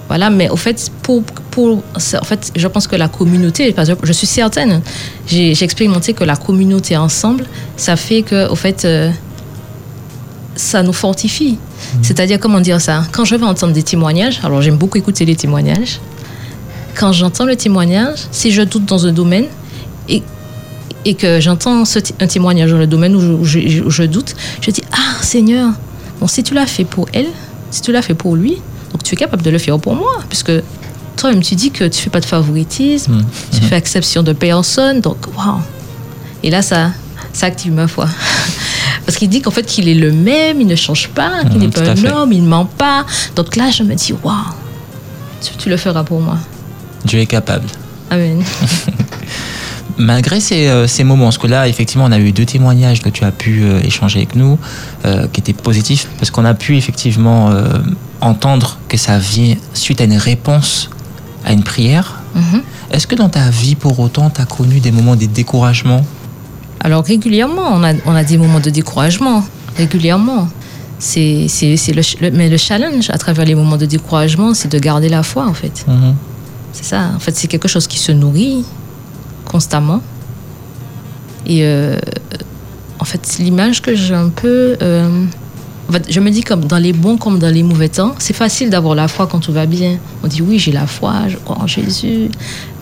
voilà, 0.08 0.28
mais 0.30 0.48
au 0.48 0.56
fait, 0.56 0.90
pour, 1.02 1.22
pour, 1.52 1.82
en 1.94 2.24
fait, 2.24 2.50
je 2.56 2.66
pense 2.66 2.88
que 2.88 2.96
la 2.96 3.06
communauté, 3.06 3.70
parce 3.72 3.88
que 3.88 3.94
je 4.04 4.12
suis 4.12 4.26
certaine, 4.26 4.80
j'ai 5.28 5.52
expérimenté 5.62 6.14
que 6.14 6.24
la 6.24 6.34
communauté 6.36 6.96
ensemble, 6.96 7.44
ça 7.76 7.94
fait 7.94 8.22
que, 8.22 8.48
au 8.50 8.56
fait, 8.56 8.84
euh, 8.84 9.10
ça 10.56 10.82
nous 10.82 10.92
fortifie. 10.92 11.58
C'est-à-dire, 12.02 12.38
comment 12.40 12.60
dire 12.60 12.80
ça? 12.80 13.04
Quand 13.12 13.24
je 13.24 13.36
vais 13.36 13.44
entendre 13.46 13.72
des 13.72 13.82
témoignages, 13.84 14.40
alors 14.42 14.62
j'aime 14.62 14.76
beaucoup 14.76 14.98
écouter 14.98 15.24
les 15.24 15.36
témoignages, 15.36 16.00
quand 16.98 17.12
j'entends 17.12 17.44
le 17.44 17.56
témoignage, 17.56 18.18
si 18.30 18.50
je 18.52 18.62
doute 18.62 18.84
dans 18.86 19.06
un 19.06 19.12
domaine 19.12 19.46
et, 20.08 20.22
et 21.04 21.14
que 21.14 21.40
j'entends 21.40 21.82
un 22.20 22.26
témoignage 22.26 22.70
dans 22.70 22.78
le 22.78 22.86
domaine 22.86 23.14
où 23.16 23.20
je, 23.20 23.32
où 23.32 23.44
je- 23.44 23.82
où 23.82 23.90
je 23.90 24.02
doute, 24.02 24.34
je 24.60 24.70
dis 24.70 24.82
Ah 24.92 25.22
Seigneur, 25.22 25.70
bon, 26.20 26.26
si 26.26 26.42
tu 26.42 26.54
l'as 26.54 26.66
fait 26.66 26.84
pour 26.84 27.06
elle, 27.12 27.28
si 27.70 27.80
tu 27.82 27.92
l'as 27.92 28.02
fait 28.02 28.14
pour 28.14 28.36
lui, 28.36 28.56
donc 28.92 29.02
tu 29.02 29.14
es 29.14 29.16
capable 29.16 29.42
de 29.42 29.50
le 29.50 29.58
faire 29.58 29.78
pour 29.78 29.94
moi, 29.94 30.10
puisque 30.28 30.52
toi-même 31.16 31.42
tu 31.42 31.54
dis 31.54 31.70
que 31.70 31.84
tu 31.84 32.00
fais 32.00 32.10
pas 32.10 32.20
de 32.20 32.26
favoritisme, 32.26 33.12
Mhm. 33.14 33.24
tu 33.52 33.60
fais 33.62 33.76
exception 33.76 34.22
de 34.22 34.32
personne, 34.32 35.00
donc 35.00 35.18
waouh. 35.36 35.60
Et 36.42 36.50
là, 36.50 36.62
ça, 36.62 36.90
ça 37.32 37.46
active 37.46 37.72
ma 37.72 37.86
foi. 37.86 38.06
Parce 39.06 39.16
qu'il 39.18 39.28
dit 39.28 39.40
qu'en 39.42 39.50
fait 39.50 39.64
qu'il 39.64 39.88
est 39.88 39.94
le 39.94 40.12
même, 40.12 40.60
il 40.60 40.66
ne 40.66 40.74
change 40.76 41.08
pas, 41.08 41.44
qu'il 41.44 41.58
n'est 41.60 41.68
tout 41.68 41.80
pas 41.82 41.90
un 41.90 41.96
fait. 41.96 42.10
homme, 42.10 42.32
il 42.32 42.42
ne 42.42 42.48
ment 42.48 42.64
pas. 42.64 43.04
Donc 43.36 43.56
là, 43.56 43.70
je 43.70 43.82
me 43.82 43.94
dis 43.94 44.12
waouh, 44.22 44.34
tu, 45.42 45.52
tu 45.56 45.68
le 45.68 45.76
feras 45.76 46.04
pour 46.04 46.20
moi. 46.20 46.36
Dieu 47.04 47.20
est 47.20 47.26
capable. 47.26 47.66
Amen. 48.10 48.42
Malgré 49.98 50.40
ces, 50.40 50.68
euh, 50.68 50.86
ces 50.86 51.04
moments, 51.04 51.24
parce 51.24 51.36
que 51.38 51.46
là, 51.46 51.68
effectivement, 51.68 52.04
on 52.06 52.12
a 52.12 52.18
eu 52.18 52.32
deux 52.32 52.46
témoignages 52.46 53.02
que 53.02 53.10
tu 53.10 53.24
as 53.24 53.32
pu 53.32 53.62
euh, 53.62 53.80
échanger 53.82 54.20
avec 54.20 54.34
nous, 54.34 54.58
euh, 55.04 55.26
qui 55.32 55.40
étaient 55.40 55.52
positifs, 55.52 56.08
parce 56.18 56.30
qu'on 56.30 56.44
a 56.46 56.54
pu 56.54 56.76
effectivement 56.78 57.50
euh, 57.50 57.64
entendre 58.22 58.78
que 58.88 58.96
ça 58.96 59.18
vient 59.18 59.56
suite 59.74 60.00
à 60.00 60.04
une 60.04 60.16
réponse 60.16 60.88
à 61.44 61.52
une 61.52 61.62
prière. 61.62 62.20
Mhm. 62.34 62.62
Est-ce 62.92 63.06
que 63.06 63.14
dans 63.14 63.28
ta 63.28 63.50
vie, 63.50 63.74
pour 63.74 63.98
autant, 64.00 64.30
tu 64.30 64.40
as 64.40 64.44
connu 64.46 64.80
des 64.80 64.90
moments 64.92 65.16
de 65.16 65.26
découragement? 65.26 66.04
Alors 66.80 67.04
régulièrement, 67.04 67.68
on 67.72 67.82
a, 67.84 67.92
on 68.06 68.14
a 68.14 68.24
des 68.24 68.38
moments 68.38 68.60
de 68.60 68.70
découragement, 68.70 69.44
régulièrement. 69.76 70.48
C'est, 70.98 71.46
c'est, 71.48 71.76
c'est 71.76 71.92
le, 71.92 72.02
ch- 72.02 72.16
le- 72.20 72.30
mais 72.30 72.48
le 72.50 72.56
challenge 72.58 73.08
à 73.10 73.16
travers 73.18 73.44
les 73.46 73.54
moments 73.54 73.76
de 73.78 73.86
découragement, 73.86 74.52
c'est 74.54 74.70
de 74.70 74.78
garder 74.78 75.08
la 75.08 75.22
foi 75.22 75.46
en 75.46 75.54
fait. 75.54 75.84
Mhm. 75.88 76.14
C'est 76.72 76.84
ça. 76.84 77.10
En 77.14 77.18
fait, 77.18 77.36
c'est 77.36 77.48
quelque 77.48 77.68
chose 77.68 77.86
qui 77.86 77.98
se 77.98 78.12
nourrit 78.12 78.64
constamment. 79.44 80.02
Et 81.46 81.64
euh, 81.64 81.98
en 82.98 83.04
fait, 83.04 83.38
l'image 83.38 83.82
que 83.82 83.94
j'ai 83.94 84.14
un 84.14 84.28
peu. 84.28 84.76
euh, 84.82 85.24
je 86.08 86.20
me 86.20 86.30
dis 86.30 86.42
comme 86.42 86.66
dans 86.66 86.78
les 86.78 86.92
bons 86.92 87.16
comme 87.16 87.40
dans 87.40 87.52
les 87.52 87.64
mauvais 87.64 87.88
temps, 87.88 88.14
c'est 88.18 88.34
facile 88.34 88.70
d'avoir 88.70 88.94
la 88.94 89.08
foi 89.08 89.26
quand 89.26 89.40
tout 89.40 89.52
va 89.52 89.66
bien. 89.66 89.98
On 90.22 90.28
dit 90.28 90.42
oui, 90.42 90.58
j'ai 90.58 90.70
la 90.70 90.86
foi, 90.86 91.28
je 91.28 91.36
crois 91.36 91.58
en 91.58 91.66
Jésus. 91.66 92.28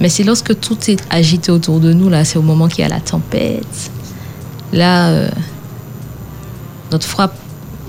Mais 0.01 0.09
c'est 0.09 0.25
lorsque 0.25 0.59
tout 0.61 0.77
est 0.89 1.03
agité 1.09 1.51
autour 1.51 1.81
de 1.81 1.93
nous, 1.93 2.11
là, 2.11 2.25
c'est 2.25 2.39
au 2.39 2.43
moment 2.43 2.69
qu'il 2.69 2.81
y 2.81 2.85
a 2.85 2.89
la 2.89 3.01
tempête. 3.01 3.91
Là, 4.73 5.09
euh, 5.09 5.31
notre 6.93 7.07
foi 7.07 7.33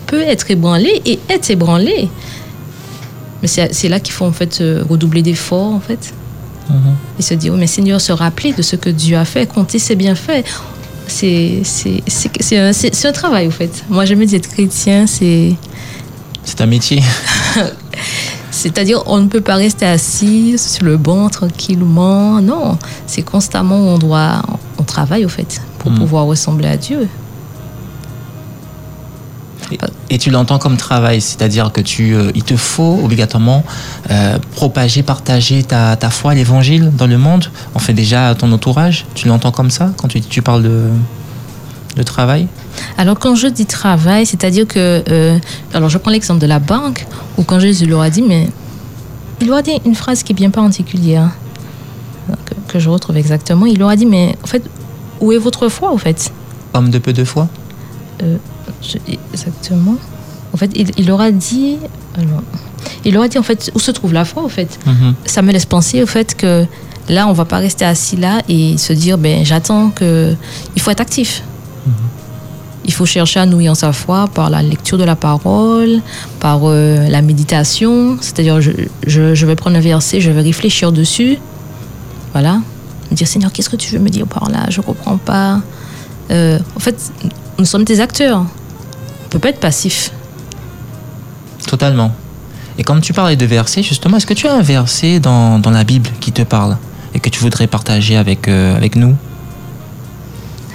peut 0.07 0.21
être 0.21 0.49
ébranlée 0.51 1.01
et 1.05 1.19
est 1.27 1.49
ébranlée. 1.49 2.09
Mais 3.41 3.47
c'est 3.47 3.89
là 3.89 3.99
qu'il 3.99 4.13
faut 4.13 4.25
en 4.25 4.32
fait 4.32 4.62
redoubler 4.89 5.21
d'efforts, 5.21 5.73
en 5.73 5.80
fait 5.80 6.13
Mhm. 6.69 6.95
et 7.17 7.21
se 7.23 7.34
dire, 7.34 7.52
oh, 7.56 7.58
mais 7.58 7.65
Seigneur, 7.65 7.99
se 7.99 8.12
rappeler 8.12 8.54
de 8.54 8.62
ce 8.62 8.75
que 8.75 8.89
Dieu 8.91 9.17
a 9.17 9.25
fait, 9.25 9.47
compter 9.47 9.80
ses 9.80 9.95
bienfaits. 9.95 10.43
C'est 11.08 11.63
un, 12.54 12.71
un 12.71 13.12
travail, 13.12 13.47
au 13.47 13.52
fait. 13.52 13.84
Moi, 13.89 14.06
j'aime 14.06 14.23
dire 14.25 14.38
être 14.38 14.49
chrétien, 14.49 15.08
c'est. 15.08 15.56
C'est 16.43 16.62
un 16.62 16.67
métier. 16.67 17.02
C'est-à-dire, 18.52 19.04
on 19.06 19.17
ne 19.19 19.28
peut 19.28 19.41
pas 19.41 19.56
rester 19.56 19.86
assis 19.86 20.58
sur 20.58 20.84
le 20.84 20.97
banc 20.97 21.30
tranquillement. 21.30 22.41
Non, 22.41 22.78
c'est 23.08 23.21
constamment 23.21 23.78
où 23.78 23.88
on 23.88 23.97
doit. 23.97 24.41
On 24.78 24.84
travaille, 24.84 25.25
au 25.25 25.30
fait, 25.30 25.62
pour 25.80 25.91
Mm. 25.91 25.99
pouvoir 25.99 26.25
ressembler 26.25 26.67
à 26.67 26.78
Dieu. 26.78 27.08
Et, 29.71 29.77
et 30.10 30.17
tu 30.17 30.29
l'entends 30.32 30.58
comme 30.58 30.77
travail, 30.77 31.21
c'est-à-dire 31.21 31.71
que 31.71 31.82
tu, 31.82 32.15
euh, 32.15 32.32
il 32.36 32.43
te 32.43 32.55
faut 32.55 32.99
obligatoirement 33.03 33.63
euh, 34.10 34.38
propager, 34.55 35.03
partager 35.03 35.63
ta, 35.63 35.95
ta 35.95 36.10
foi, 36.10 36.34
l'évangile 36.34 36.91
dans 36.95 37.08
le 37.08 37.17
monde. 37.17 37.45
On 37.75 37.79
fait 37.79 37.93
déjà 37.93 38.34
ton 38.36 38.51
entourage. 38.51 39.05
Tu 39.13 39.27
l'entends 39.27 39.51
comme 39.51 39.69
ça 39.69 39.91
quand 39.97 40.08
tu, 40.08 40.21
tu 40.21 40.41
parles 40.41 40.63
de, 40.63 40.88
de 41.95 42.03
travail? 42.03 42.47
Alors, 42.97 43.17
quand 43.19 43.36
je 43.36 43.47
dis 43.47 43.65
travail, 43.65 44.25
c'est-à-dire 44.25 44.65
que. 44.67 45.03
euh, 45.10 45.38
alors, 45.73 45.89
je 45.89 45.97
prends 45.97 46.12
l'exemple 46.12 46.39
de 46.41 46.47
la 46.47 46.60
banque, 46.60 47.05
où 47.38 47.43
quand 47.43 47.60
Jésus 47.60 47.86
leur 47.86 48.01
a 48.01 48.10
dit, 48.10 48.21
mais. 48.21 48.47
Il 49.41 49.47
leur 49.47 49.58
a 49.58 49.62
dit 49.62 49.79
une 49.86 49.95
phrase 49.95 50.21
qui 50.23 50.34
est 50.34 50.36
bien 50.36 50.49
particulière, 50.49 51.29
que, 52.27 52.73
que 52.73 52.79
je 52.79 52.89
retrouve 52.89 53.15
exactement. 53.15 53.65
Il 53.65 53.79
leur 53.79 53.89
a 53.89 53.95
dit, 53.95 54.05
mais 54.05 54.36
en 54.43 54.47
fait, 54.47 54.63
où 55.21 55.32
est 55.32 55.38
votre 55.38 55.69
foi, 55.69 55.91
au 55.93 55.97
fait? 55.97 56.32
Homme 56.73 56.89
de 56.89 56.97
peu 56.99 57.13
de 57.13 57.23
foi? 57.23 57.47
Je- 58.82 58.97
Exactement. 59.34 59.95
En 60.53 60.58
fait, 60.58 60.71
il, 60.75 60.89
il 60.97 61.05
leur 61.08 61.21
a 61.21 61.32
dit. 61.32 61.77
alors, 62.17 62.41
il 63.05 63.13
leur 63.13 63.23
a 63.23 63.27
dit, 63.27 63.38
en 63.38 63.43
fait, 63.43 63.71
où 63.75 63.79
se 63.79 63.91
trouve 63.91 64.13
la 64.13 64.25
foi, 64.25 64.43
au 64.43 64.49
fait 64.49 64.79
Mhm. 64.86 65.13
ça 65.25 65.41
me 65.41 65.51
laisse 65.51 65.65
penser 65.65 66.01
au 66.01 66.08
fait 66.08 66.36
que 66.36 66.65
là, 67.08 67.27
on 67.27 67.34
va 67.34 67.45
pas 67.45 67.58
rester 67.58 67.86
assis 67.86 68.15
là 68.17 68.41
et 68.49 68.77
se 68.77 68.93
dire, 68.93 69.17
ben, 69.17 69.45
j'attends 69.45 69.89
que. 69.91 70.34
Il 70.75 70.82
faut 70.82 70.91
être 70.91 71.01
actif. 71.01 71.43
Il 72.86 72.93
faut 72.93 73.05
chercher 73.05 73.39
à 73.41 73.45
nourrir 73.45 73.75
sa 73.75 73.91
foi 73.93 74.27
par 74.34 74.49
la 74.49 74.63
lecture 74.63 74.97
de 74.97 75.03
la 75.03 75.15
parole, 75.15 76.01
par 76.39 76.62
euh, 76.63 77.08
la 77.10 77.21
méditation. 77.21 78.17
C'est-à-dire, 78.21 78.62
je, 78.62 78.71
je, 79.05 79.36
je 79.36 79.45
vais 79.45 79.55
prendre 79.55 79.75
un 79.77 79.82
verset, 79.82 80.19
je 80.21 80.32
vais 80.32 80.41
réfléchir 80.41 80.91
dessus. 80.91 81.38
Voilà. 82.32 82.62
Me 83.12 83.15
dire, 83.15 83.27
Seigneur, 83.27 83.51
qu'est-ce 83.51 83.69
que 83.69 83.75
tu 83.75 83.93
veux 83.93 83.99
me 83.99 84.10
dire 84.10 84.25
par 84.25 84.49
là? 84.49 84.65
Je 84.69 84.82
comprends 84.82 85.17
pas. 85.17 85.62
Euh, 86.32 86.58
en 86.75 86.79
fait, 86.79 87.12
nous 87.60 87.65
sommes 87.65 87.84
des 87.84 87.99
acteurs. 87.99 88.45
On 89.29 89.31
peut 89.33 89.39
pas 89.39 89.49
être 89.49 89.59
passif. 89.59 90.11
Totalement. 91.67 92.11
Et 92.79 92.83
quand 92.83 92.99
tu 92.99 93.13
parlais 93.13 93.35
de 93.35 93.45
versets, 93.45 93.83
justement, 93.83 94.17
est-ce 94.17 94.25
que 94.25 94.33
tu 94.33 94.47
as 94.47 94.53
un 94.55 94.63
verset 94.63 95.19
dans, 95.19 95.59
dans 95.59 95.69
la 95.69 95.83
Bible 95.83 96.09
qui 96.19 96.31
te 96.31 96.41
parle 96.41 96.77
et 97.13 97.19
que 97.19 97.29
tu 97.29 97.39
voudrais 97.39 97.67
partager 97.67 98.17
avec, 98.17 98.47
euh, 98.47 98.75
avec 98.75 98.95
nous? 98.95 99.15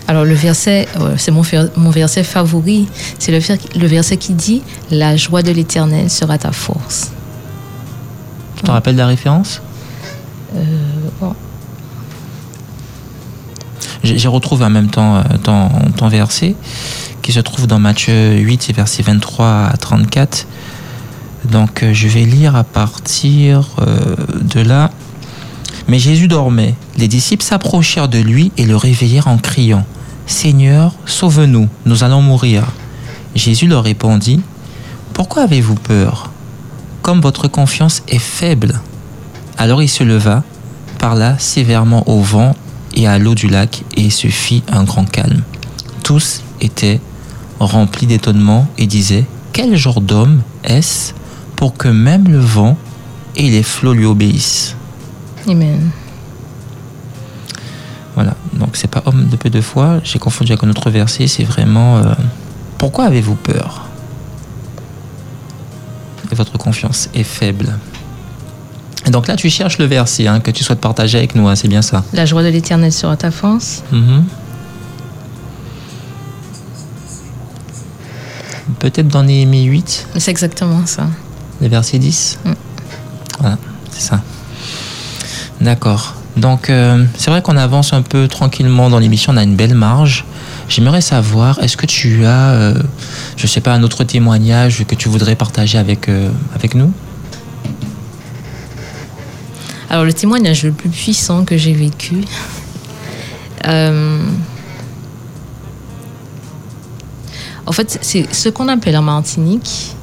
Alors 0.07 0.25
le 0.25 0.35
verset, 0.35 0.87
euh, 1.01 1.15
c'est 1.17 1.33
mon, 1.33 1.43
mon 1.77 1.91
verset 1.91 2.23
favori, 2.23 2.87
c'est 3.19 3.33
le, 3.33 3.41
le 3.77 3.87
verset 3.89 4.19
qui 4.19 4.35
dit 4.35 4.63
«La 4.93 5.17
joie 5.17 5.43
de 5.43 5.51
l'Éternel 5.51 6.09
sera 6.09 6.39
ta 6.39 6.53
force 6.53 7.11
Tu 8.55 8.63
te 8.63 8.71
rappelles 8.71 8.95
la 8.97 9.09
référence? 9.09 9.61
Bon. 11.21 11.35
J'ai 14.05 14.17
j'ai 14.17 14.29
retrouvé 14.29 14.65
en 14.65 14.71
même 14.71 14.91
temps 14.91 15.17
euh, 15.17 15.23
ton, 15.43 15.69
ton 15.97 16.07
verset 16.07 16.55
qui 17.25 17.33
se 17.33 17.41
trouve 17.41 17.67
dans 17.67 17.79
Matthieu 17.79 18.37
8, 18.37 18.75
versets 18.77 19.03
23 19.03 19.71
à 19.73 19.77
34. 19.79 20.47
Donc 21.47 21.83
euh, 21.83 21.95
je 21.95 22.07
vais 22.07 22.25
lire 22.25 22.55
à 22.55 22.65
partir 22.65 23.71
euh, 23.79 24.15
de 24.43 24.61
là. 24.61 24.91
Mais 25.89 25.99
Jésus 25.99 26.29
dormait. 26.29 26.75
Les 26.99 27.09
disciples 27.09 27.43
s'approchèrent 27.43 28.09
de 28.09 28.19
lui 28.19 28.53
et 28.59 28.67
le 28.67 28.77
réveillèrent 28.77 29.29
en 29.29 29.39
criant 29.39 29.87
Seigneur, 30.27 30.93
sauve-nous, 31.07 31.71
nous 31.87 32.05
allons 32.05 32.21
mourir. 32.21 32.67
Jésus 33.35 33.69
leur 33.69 33.85
répondit 33.85 34.43
Pourquoi 35.15 35.45
avez-vous 35.45 35.77
peur? 35.77 36.31
Comme 37.01 37.23
votre 37.23 37.49
confiance 37.49 38.03
est 38.07 38.19
faible. 38.19 38.83
Alors 39.57 39.83
il 39.83 39.89
se 39.89 40.05
leva, 40.05 40.43
parla 40.99 41.39
sévèrement 41.39 42.07
au 42.07 42.21
vent 42.21 42.55
et 42.93 43.09
à 43.09 43.19
l'eau 43.19 43.35
du 43.35 43.49
lac 43.49 43.83
et 43.97 44.11
se 44.11 44.29
fit 44.29 44.63
un 44.71 44.85
grand 44.85 45.11
calme. 45.11 45.43
Tous 46.03 46.43
étaient 46.61 47.01
remplis 47.61 48.07
d'étonnement 48.07 48.67
et 48.79 48.87
disaient 48.87 49.25
Quel 49.53 49.77
genre 49.77 50.01
d'homme 50.01 50.43
est-ce 50.65 51.13
pour 51.57 51.77
que 51.77 51.89
même 51.89 52.29
le 52.29 52.39
vent 52.39 52.77
et 53.37 53.51
les 53.51 53.63
flots 53.63 53.95
lui 53.95 54.07
obéissent 54.07 54.77
Amen. 55.49 55.91
Voilà, 58.15 58.35
donc 58.53 58.71
c'est 58.75 58.91
pas 58.91 59.03
homme 59.07 59.27
de 59.29 59.37
peu 59.37 59.51
de 59.51 59.61
foi, 59.61 60.01
j'ai 60.05 60.19
confondu 60.19 60.53
avec 60.53 60.63
un 60.63 60.71
autre 60.71 60.91
verset, 60.91 61.27
c'est 61.27 61.43
vraiment 61.45 61.97
euh, 61.99 62.15
Pourquoi 62.79 63.07
avez-vous 63.07 63.35
peur? 63.35 63.89
Et 66.31 66.35
votre 66.35 66.57
confiance 66.57 67.09
est 67.15 67.25
faible. 67.25 67.77
Et 69.07 69.11
donc 69.11 69.27
là, 69.27 69.37
tu 69.37 69.51
cherches 69.51 69.79
le 69.79 69.85
verset 69.85 70.27
hein, 70.27 70.41
que 70.41 70.51
tu 70.51 70.65
souhaites 70.65 70.81
partager 70.81 71.19
avec 71.19 71.35
nous, 71.35 71.47
hein, 71.49 71.57
c'est 71.57 71.69
bien 71.69 71.83
ça. 71.83 72.05
La 72.13 72.25
joie 72.25 72.43
de 72.43 72.49
l'Éternel 72.49 72.93
sera 72.93 73.17
ta 73.17 73.31
force. 73.31 73.83
Mhm. 73.93 74.25
Peut-être 78.91 79.09
dans 79.09 79.23
Néhémie 79.23 79.65
8, 79.65 80.09
C'est 80.19 80.31
exactement 80.31 80.85
ça. 80.85 81.07
le 81.63 81.69
verset 81.69 81.99
10. 81.99 82.39
Mm. 82.45 82.53
Voilà, 83.41 83.59
c'est 83.91 84.03
ça. 84.03 84.21
D'accord. 85.59 86.17
Donc, 86.37 86.69
euh, 86.69 87.03
c'est 87.17 87.31
vrai 87.31 87.41
qu'on 87.41 87.57
avance 87.57 87.95
un 87.95 88.03
peu 88.03 88.29
tranquillement 88.29 88.91
dans 88.91 88.99
l'émission, 88.99 89.33
on 89.33 89.39
a 89.39 89.43
une 89.43 89.57
belle 89.57 89.75
marge. 89.75 90.27
J'aimerais 90.69 91.01
savoir, 91.01 91.61
est-ce 91.63 91.79
que 91.79 91.87
tu 91.87 92.27
as, 92.27 92.51
euh, 92.51 92.83
je 93.39 93.47
sais 93.47 93.63
pas, 93.63 93.73
un 93.73 93.83
autre 93.83 94.05
témoignage 94.05 94.85
que 94.87 94.95
tu 94.95 95.09
voudrais 95.09 95.35
partager 95.35 95.79
avec, 95.79 96.11
euh, 96.11 96.29
avec 96.55 96.75
nous? 96.75 96.93
Alors, 99.89 100.05
le 100.05 100.13
témoignage 100.13 100.63
le 100.63 100.73
plus 100.73 100.91
puissant 100.91 101.47
que 101.47 101.57
j'ai 101.57 101.73
vécu, 101.73 102.17
en 107.67 107.73
fait, 107.73 107.99
c'est 108.03 108.33
ce 108.35 108.49
qu'on 108.49 108.69
appelle 108.69 108.97
en 108.97 109.03
Martinique. 109.03 109.95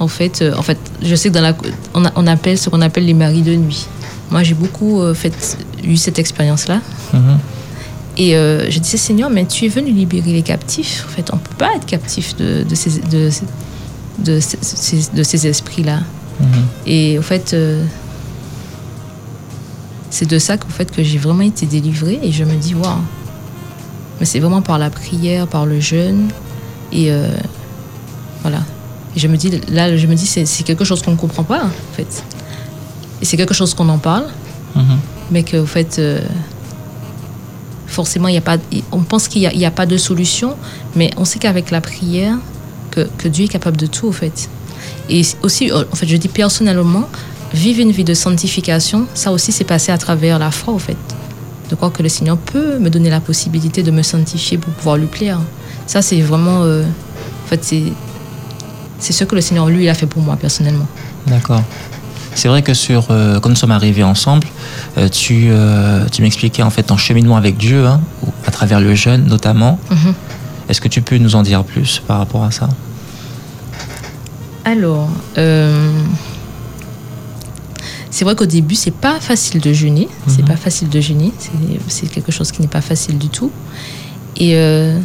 En 0.00 0.08
fait, 0.08 0.42
euh, 0.42 0.54
en 0.56 0.62
fait, 0.62 0.78
je 1.02 1.14
sais 1.14 1.28
que 1.28 1.34
dans 1.34 1.40
la, 1.40 1.54
on, 1.94 2.04
a- 2.04 2.12
on 2.16 2.26
appelle 2.26 2.58
ce 2.58 2.68
qu'on 2.68 2.80
appelle 2.82 3.06
les 3.06 3.14
maris 3.14 3.42
de 3.42 3.54
nuit. 3.54 3.86
Moi, 4.30 4.42
j'ai 4.42 4.54
beaucoup 4.54 5.00
euh, 5.00 5.14
fait, 5.14 5.56
eu 5.84 5.96
cette 5.96 6.18
expérience-là. 6.18 6.80
Mhm. 7.12 7.38
Et 8.16 8.36
euh, 8.36 8.68
je 8.70 8.78
disais, 8.80 8.96
Seigneur, 8.96 9.30
mais 9.30 9.44
tu 9.46 9.64
es 9.64 9.68
venu 9.68 9.92
libérer 9.92 10.32
les 10.32 10.42
captifs. 10.42 11.04
En 11.08 11.10
fait, 11.12 11.30
on 11.32 11.36
ne 11.36 11.40
peut 11.40 11.54
pas 11.56 11.74
être 11.76 11.86
captif 11.86 12.36
de, 12.36 12.64
de 12.64 12.74
ces, 12.74 13.00
de, 13.00 13.30
de 14.18 14.40
ces- 14.40 15.10
de 15.14 15.22
ces 15.22 15.46
esprits-là. 15.46 16.00
Mhm. 16.40 16.46
Et 16.86 17.18
au 17.18 17.22
fait, 17.22 17.52
euh, 17.54 17.84
c'est 20.10 20.28
de 20.28 20.38
ça 20.38 20.56
qu'en 20.56 20.68
fait, 20.68 20.90
que 20.90 21.02
j'ai 21.02 21.18
vraiment 21.18 21.42
été 21.42 21.66
délivrée. 21.66 22.18
Et 22.22 22.32
je 22.32 22.44
me 22.44 22.54
dis, 22.56 22.74
waouh, 22.74 22.98
mais 24.20 24.26
c'est 24.26 24.38
vraiment 24.40 24.62
par 24.62 24.78
la 24.78 24.90
prière, 24.90 25.46
par 25.46 25.66
le 25.66 25.80
jeûne. 25.80 26.28
Et 26.94 27.10
euh, 27.10 27.28
voilà. 28.42 28.60
Et 29.16 29.20
je 29.20 29.28
me 29.28 29.36
dis, 29.36 29.50
là, 29.68 29.96
je 29.96 30.06
me 30.06 30.14
dis, 30.14 30.26
c'est 30.26 30.44
quelque 30.64 30.84
chose 30.84 31.02
qu'on 31.02 31.12
ne 31.12 31.16
comprend 31.16 31.44
pas, 31.44 31.64
en 31.64 31.94
fait. 31.96 32.24
Et 33.20 33.24
c'est 33.24 33.36
quelque 33.36 33.54
chose 33.54 33.74
qu'on 33.74 33.88
en 33.88 33.98
parle, 33.98 34.26
Mhm. 34.74 34.98
mais 35.30 35.44
qu'au 35.44 35.66
fait, 35.66 35.98
euh, 35.98 36.20
forcément, 37.86 38.28
il 38.28 38.34
y 38.34 38.38
a 38.38 38.40
pas, 38.40 38.56
on 38.92 39.02
pense 39.02 39.28
qu'il 39.28 39.42
n'y 39.42 39.66
a, 39.66 39.70
pas 39.70 39.86
de 39.86 39.96
solution, 39.96 40.56
mais 40.96 41.10
on 41.16 41.24
sait 41.24 41.38
qu'avec 41.38 41.70
la 41.70 41.80
prière, 41.80 42.36
que, 42.90 43.08
que 43.18 43.28
Dieu 43.28 43.44
est 43.44 43.48
capable 43.48 43.76
de 43.76 43.86
tout, 43.86 44.06
au 44.06 44.12
fait. 44.12 44.48
Et 45.08 45.22
aussi, 45.42 45.70
euh, 45.70 45.84
en 45.92 45.96
fait, 45.96 46.06
je 46.06 46.16
dis 46.16 46.28
personnellement, 46.28 47.04
vivre 47.52 47.80
une 47.80 47.92
vie 47.92 48.04
de 48.04 48.14
sanctification, 48.14 49.06
ça 49.14 49.30
aussi, 49.30 49.52
c'est 49.52 49.64
passé 49.64 49.92
à 49.92 49.98
travers 49.98 50.38
la 50.38 50.50
foi, 50.50 50.74
au 50.74 50.78
fait. 50.78 50.96
De 51.70 51.76
croire 51.76 51.92
que 51.92 52.02
le 52.02 52.08
Seigneur 52.08 52.36
peut 52.36 52.78
me 52.78 52.90
donner 52.90 53.10
la 53.10 53.20
possibilité 53.20 53.82
de 53.82 53.90
me 53.92 54.02
sanctifier 54.02 54.58
pour 54.58 54.72
pouvoir 54.72 54.96
lui 54.96 55.06
plaire. 55.06 55.38
Ça, 55.86 56.02
c'est 56.02 56.20
vraiment. 56.20 56.62
euh, 56.62 56.82
en 56.84 57.48
fait, 57.48 57.64
c'est. 57.64 57.82
C'est 58.98 59.12
ce 59.12 59.24
que 59.24 59.34
le 59.34 59.40
Seigneur, 59.42 59.66
lui, 59.68 59.84
il 59.84 59.88
a 59.88 59.94
fait 59.94 60.06
pour 60.06 60.22
moi, 60.22 60.36
personnellement. 60.36 60.86
D'accord. 61.26 61.62
C'est 62.34 62.48
vrai 62.48 62.62
que 62.62 62.72
sur, 62.74 63.08
euh, 63.10 63.38
quand 63.38 63.48
nous 63.50 63.54
sommes 63.56 63.70
arrivés 63.70 64.02
ensemble, 64.02 64.46
euh, 64.98 65.08
tu, 65.08 65.48
euh, 65.50 66.06
tu 66.10 66.22
m'expliquais 66.22 66.62
en 66.62 66.70
fait 66.70 66.82
ton 66.84 66.96
cheminement 66.96 67.36
avec 67.36 67.56
Dieu, 67.56 67.86
hein, 67.86 68.00
à 68.46 68.50
travers 68.50 68.80
le 68.80 68.94
jeûne 68.94 69.26
notamment. 69.26 69.78
Mhm. 69.90 70.14
Est-ce 70.68 70.80
que 70.80 70.88
tu 70.88 71.02
peux 71.02 71.18
nous 71.18 71.36
en 71.36 71.42
dire 71.42 71.62
plus 71.64 72.00
par 72.06 72.18
rapport 72.18 72.42
à 72.44 72.50
ça? 72.50 72.68
Alors, 74.64 75.08
euh, 75.36 75.90
c'est 78.10 78.24
vrai 78.24 78.34
qu'au 78.34 78.46
début, 78.46 78.74
c'est 78.74 78.90
pas 78.94 79.20
facile 79.20 79.60
de 79.60 79.72
jeûner. 79.72 80.08
C'est 80.26 80.42
Mhm. 80.42 80.48
pas 80.48 80.56
facile 80.56 80.88
de 80.88 81.00
jeûner. 81.00 81.32
C'est- 81.38 81.50
C'est 81.88 82.06
quelque 82.06 82.32
chose 82.32 82.50
qui 82.52 82.62
n'est 82.62 82.68
pas 82.68 82.80
facile 82.80 83.18
du 83.18 83.28
tout. 83.28 83.50
Et, 84.36 84.52
euh, 84.56 84.98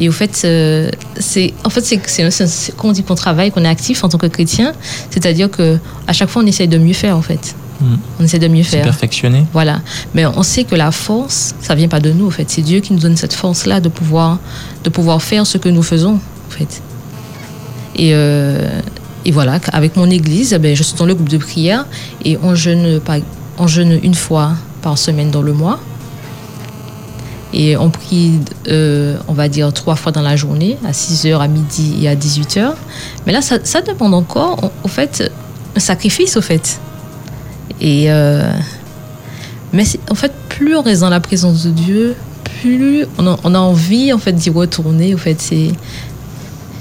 et 0.00 0.08
au 0.08 0.12
fait, 0.12 0.40
euh, 0.44 0.90
c'est 1.18 1.52
en 1.62 1.70
fait 1.70 1.82
c'est 1.82 1.98
quand 2.76 2.88
on 2.88 2.92
dit 2.92 3.02
qu'on 3.04 3.14
travaille, 3.14 3.50
qu'on 3.52 3.64
est 3.64 3.68
actif 3.68 4.02
en 4.02 4.08
tant 4.08 4.18
que 4.18 4.26
chrétien, 4.26 4.72
c'est-à-dire 5.10 5.48
que 5.50 5.78
à 6.08 6.12
chaque 6.12 6.30
fois 6.30 6.42
on 6.42 6.46
essaye 6.46 6.66
de 6.68 6.78
mieux 6.78 6.94
faire 6.94 7.16
en 7.16 7.22
fait. 7.22 7.54
Mhm. 7.82 7.98
On 8.18 8.24
essaie 8.24 8.38
de 8.38 8.48
mieux 8.48 8.62
faire. 8.62 8.82
perfectionné 8.84 9.44
Voilà. 9.52 9.80
Mais 10.14 10.26
on 10.26 10.42
sait 10.42 10.64
que 10.64 10.74
la 10.74 10.90
force, 10.90 11.54
ça 11.62 11.74
vient 11.74 11.88
pas 11.88 12.00
de 12.00 12.10
nous, 12.12 12.26
en 12.26 12.30
fait. 12.30 12.44
C'est 12.50 12.60
Dieu 12.60 12.80
qui 12.80 12.92
nous 12.92 12.98
donne 12.98 13.16
cette 13.16 13.32
force-là 13.32 13.80
de 13.80 13.88
pouvoir, 13.88 14.38
de 14.84 14.90
pouvoir 14.90 15.22
faire 15.22 15.46
ce 15.46 15.56
que 15.56 15.70
nous 15.70 15.82
faisons, 15.82 16.16
en 16.48 16.50
fait. 16.50 16.82
Et, 17.96 18.10
euh, 18.12 18.68
et 19.24 19.30
voilà, 19.32 19.58
avec 19.72 19.96
mon 19.96 20.10
église, 20.10 20.52
eh 20.52 20.58
ben, 20.58 20.76
je 20.76 20.82
suis 20.82 20.94
dans 20.96 21.06
le 21.06 21.14
groupe 21.14 21.30
de 21.30 21.38
prière 21.38 21.86
et 22.22 22.38
on 22.42 22.54
jeûne, 22.54 23.00
par- 23.00 23.16
on 23.58 23.66
jeûne 23.66 23.98
une 24.02 24.14
fois 24.14 24.52
par 24.82 24.98
semaine 24.98 25.30
dans 25.30 25.42
le 25.42 25.54
mois. 25.54 25.80
Et 27.52 27.76
on 27.76 27.90
prie, 27.90 28.38
euh, 28.68 29.16
on 29.26 29.32
va 29.32 29.48
dire, 29.48 29.72
trois 29.72 29.96
fois 29.96 30.12
dans 30.12 30.22
la 30.22 30.36
journée, 30.36 30.76
à 30.86 30.92
6h, 30.92 31.40
à 31.40 31.48
midi 31.48 31.96
et 32.02 32.08
à 32.08 32.14
18h. 32.14 32.74
Mais 33.26 33.32
là, 33.32 33.42
ça, 33.42 33.58
ça 33.64 33.80
demande 33.80 34.14
encore, 34.14 34.62
en- 34.64 34.72
au 34.84 34.88
fait, 34.88 35.32
un 35.76 35.80
sacrifice, 35.80 36.36
au 36.36 36.42
fait. 36.42 36.80
Et 37.80 38.04
euh, 38.10 38.52
mais 39.72 39.84
en 40.10 40.14
fait, 40.14 40.32
plus 40.48 40.76
on 40.76 40.82
reste 40.82 41.00
dans 41.00 41.08
la 41.10 41.20
présence 41.20 41.64
de 41.64 41.70
Dieu, 41.70 42.14
plus 42.60 43.04
on 43.18 43.26
a, 43.26 43.36
on 43.44 43.54
a 43.54 43.58
envie 43.58 44.12
en 44.12 44.18
fait 44.18 44.32
d'y 44.32 44.50
retourner. 44.50 45.14
Au 45.14 45.18
fait, 45.18 45.40
c'est 45.40 45.70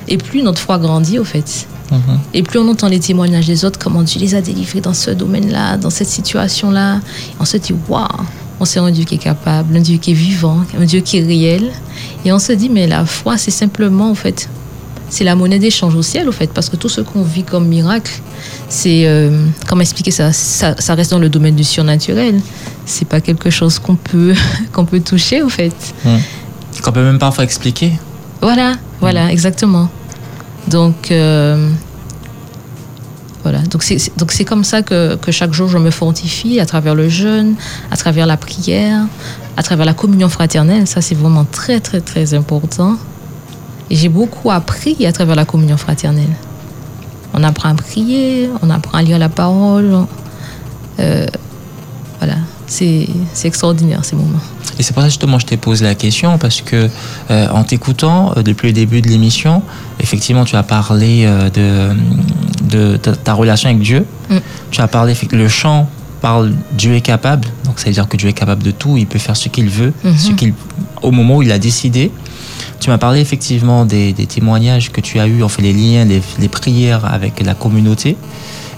et 0.07 0.17
plus 0.17 0.41
notre 0.43 0.59
foi 0.61 0.77
grandit. 0.77 1.19
Au 1.19 1.23
fait, 1.23 1.67
Mhm. 1.91 2.19
et 2.35 2.43
plus 2.43 2.59
on 2.59 2.67
entend 2.69 2.87
les 2.87 2.99
témoignages 2.99 3.47
des 3.47 3.65
autres, 3.65 3.79
comment 3.79 4.03
Dieu 4.03 4.19
les 4.19 4.35
a 4.35 4.41
délivrés 4.41 4.81
dans 4.81 4.93
ce 4.93 5.09
domaine-là, 5.11 5.77
dans 5.77 5.89
cette 5.89 6.09
situation-là, 6.09 6.99
on 7.39 7.45
se 7.45 7.57
dit 7.57 7.73
waouh, 7.87 8.05
on 8.59 8.65
sait 8.65 8.79
un 8.79 8.91
Dieu 8.91 9.05
qui 9.05 9.15
est 9.15 9.19
capable, 9.19 9.77
un 9.77 9.81
Dieu 9.81 9.97
qui 9.97 10.11
est 10.11 10.15
vivant, 10.15 10.63
un 10.79 10.85
Dieu 10.85 11.01
qui 11.01 11.17
est 11.17 11.23
réel. 11.23 11.71
Et 12.25 12.31
on 12.31 12.39
se 12.39 12.51
dit 12.53 12.69
mais 12.69 12.87
la 12.87 13.05
foi, 13.05 13.37
c'est 13.37 13.51
simplement 13.51 14.09
en 14.09 14.15
fait, 14.15 14.49
c'est 15.09 15.23
la 15.23 15.35
monnaie 15.35 15.59
d'échange 15.59 15.95
au 15.95 16.01
ciel, 16.01 16.29
au 16.29 16.31
fait, 16.31 16.51
parce 16.53 16.69
que 16.69 16.75
tout 16.75 16.89
ce 16.89 17.01
qu'on 17.01 17.23
vit 17.23 17.43
comme 17.43 17.67
miracle, 17.67 18.11
c'est 18.69 19.05
euh, 19.05 19.45
comment 19.67 19.81
expliquer 19.81 20.11
ça, 20.11 20.31
ça 20.31 20.75
Ça 20.79 20.95
reste 20.95 21.11
dans 21.11 21.19
le 21.19 21.29
domaine 21.29 21.55
du 21.55 21.63
surnaturel. 21.63 22.39
C'est 22.85 23.07
pas 23.07 23.21
quelque 23.21 23.49
chose 23.49 23.79
qu'on 23.79 23.95
peut 23.95 24.33
qu'on 24.73 24.85
peut 24.85 24.99
toucher, 24.99 25.41
au 25.41 25.49
fait. 25.49 25.73
Qu'on 26.83 26.91
peut 26.91 27.03
même 27.03 27.19
parfois 27.19 27.43
expliquer. 27.43 27.93
Voilà, 28.41 28.75
voilà, 29.01 29.31
exactement. 29.31 29.89
Donc, 30.67 31.11
euh, 31.11 31.69
voilà. 33.43 33.59
Donc, 33.59 33.83
c'est 33.83 34.11
donc 34.17 34.31
c'est 34.31 34.45
comme 34.45 34.63
ça 34.63 34.81
que, 34.81 35.15
que 35.15 35.31
chaque 35.31 35.53
jour 35.53 35.69
je 35.69 35.77
me 35.77 35.91
fortifie 35.91 36.59
à 36.59 36.65
travers 36.65 36.95
le 36.95 37.07
jeûne, 37.07 37.55
à 37.91 37.97
travers 37.97 38.25
la 38.25 38.37
prière, 38.37 39.05
à 39.55 39.63
travers 39.63 39.85
la 39.85 39.93
communion 39.93 40.29
fraternelle. 40.29 40.87
Ça, 40.87 41.01
c'est 41.01 41.15
vraiment 41.15 41.45
très, 41.45 41.79
très, 41.79 42.01
très 42.01 42.33
important. 42.33 42.97
Et 43.89 43.95
j'ai 43.95 44.09
beaucoup 44.09 44.51
appris 44.51 45.05
à 45.05 45.11
travers 45.11 45.35
la 45.35 45.45
communion 45.45 45.77
fraternelle. 45.77 46.35
On 47.33 47.43
apprend 47.43 47.69
à 47.69 47.75
prier, 47.75 48.49
on 48.61 48.69
apprend 48.69 48.97
à 48.97 49.01
lire 49.01 49.19
la 49.19 49.29
parole. 49.29 50.05
Euh, 50.99 51.25
voilà, 52.19 52.35
c'est 52.69 53.07
extraordinaire 53.47 54.05
ces 54.05 54.15
moments. 54.15 54.39
Et 54.77 54.83
c'est 54.83 54.93
pour 54.93 55.01
ça 55.03 55.09
justement 55.09 55.39
je 55.39 55.45
t'ai 55.45 55.57
posé 55.57 55.83
la 55.83 55.95
question 55.95 56.37
parce 56.37 56.61
que 56.61 56.89
euh, 57.31 57.47
en 57.49 57.63
t'écoutant 57.63 58.33
euh, 58.37 58.43
depuis 58.43 58.67
le 58.67 58.73
début 58.73 59.01
de 59.01 59.07
l'émission, 59.09 59.61
effectivement 59.99 60.45
tu 60.45 60.55
as 60.55 60.63
parlé 60.63 61.25
euh, 61.25 61.49
de, 61.49 61.97
de 62.69 62.97
ta, 62.97 63.15
ta 63.15 63.33
relation 63.33 63.69
avec 63.69 63.81
Dieu. 63.81 64.05
Mm. 64.29 64.37
Tu 64.71 64.81
as 64.81 64.87
parlé, 64.87 65.13
le 65.31 65.47
chant 65.49 65.89
parle 66.21 66.53
Dieu 66.73 66.95
est 66.95 67.01
capable, 67.01 67.47
donc 67.65 67.79
ça 67.79 67.85
veut 67.87 67.93
dire 67.93 68.07
que 68.07 68.17
Dieu 68.17 68.29
est 68.29 68.33
capable 68.33 68.61
de 68.63 68.71
tout, 68.71 68.97
il 68.97 69.07
peut 69.07 69.19
faire 69.19 69.35
ce 69.37 69.49
qu'il 69.49 69.69
veut, 69.69 69.93
Mhm. 70.03 70.17
ce 70.17 70.31
qu'il, 70.31 70.53
au 71.01 71.11
moment 71.11 71.37
où 71.37 71.41
il 71.43 71.51
a 71.51 71.59
décidé. 71.59 72.11
Tu 72.81 72.89
m'as 72.89 72.97
parlé 72.97 73.19
effectivement 73.21 73.85
des, 73.85 74.13
des 74.13 74.25
témoignages 74.25 74.91
que 74.91 75.01
tu 75.01 75.19
as 75.19 75.27
eus, 75.27 75.43
en 75.43 75.49
fait 75.49 75.61
les 75.61 75.73
liens, 75.73 76.05
les, 76.05 76.21
les 76.39 76.47
prières 76.49 77.05
avec 77.05 77.43
la 77.45 77.53
communauté. 77.53 78.15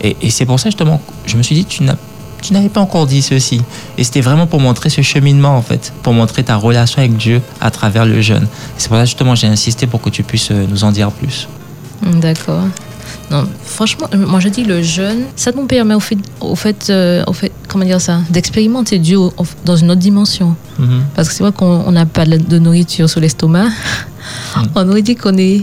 Et, 0.03 0.15
et 0.21 0.29
c'est 0.31 0.45
pour 0.45 0.59
ça 0.59 0.69
justement, 0.69 1.01
je 1.25 1.35
me 1.37 1.43
suis 1.43 1.55
dit, 1.55 1.65
tu 1.65 1.83
n'as 1.83 1.95
tu 2.41 2.53
n'avais 2.53 2.69
pas 2.69 2.81
encore 2.81 3.07
dit 3.07 3.21
ceci. 3.21 3.61
Et 3.97 4.03
c'était 4.03 4.21
vraiment 4.21 4.47
pour 4.47 4.59
montrer 4.59 4.89
ce 4.89 5.01
cheminement, 5.01 5.55
en 5.55 5.61
fait, 5.61 5.93
pour 6.03 6.13
montrer 6.13 6.43
ta 6.43 6.55
relation 6.55 6.99
avec 6.99 7.15
Dieu 7.17 7.41
à 7.59 7.71
travers 7.71 8.05
le 8.05 8.21
jeûne. 8.21 8.47
C'est 8.77 8.89
pour 8.89 8.97
ça, 8.97 9.05
justement, 9.05 9.35
j'ai 9.35 9.47
insisté 9.47 9.87
pour 9.87 10.01
que 10.01 10.09
tu 10.09 10.23
puisses 10.23 10.51
euh, 10.51 10.65
nous 10.69 10.83
en 10.83 10.91
dire 10.91 11.11
plus. 11.11 11.47
Mm, 12.01 12.19
D'accord. 12.19 12.63
Non, 13.29 13.47
franchement, 13.63 14.07
euh, 14.13 14.17
moi 14.17 14.39
je 14.41 14.49
dis 14.49 14.63
le 14.63 14.81
jeûne, 14.81 15.23
ça 15.37 15.51
nous 15.55 15.65
permet 15.65 15.93
au 15.93 15.99
fait, 16.01 16.17
au 16.41 16.55
fait, 16.55 16.87
euh, 16.89 17.23
au 17.27 17.33
fait 17.33 17.51
comment 17.69 17.85
dire 17.85 18.01
ça, 18.01 18.19
d'expérimenter 18.29 18.99
Dieu 18.99 19.17
dans 19.63 19.75
une 19.77 19.89
autre 19.91 20.01
dimension. 20.01 20.55
Mhm. 20.77 21.03
Parce 21.15 21.29
que 21.29 21.35
c'est 21.35 21.43
vrai 21.43 21.53
qu'on 21.53 21.83
on 21.87 21.91
n'a 21.91 22.05
pas 22.05 22.25
de 22.25 22.35
de 22.37 22.59
nourriture 22.59 23.09
sur 23.09 23.21
l'estomac. 23.21 23.67
On 24.75 24.87
aurait 24.87 25.01
dit 25.01 25.15
qu'on 25.15 25.37
est 25.37 25.61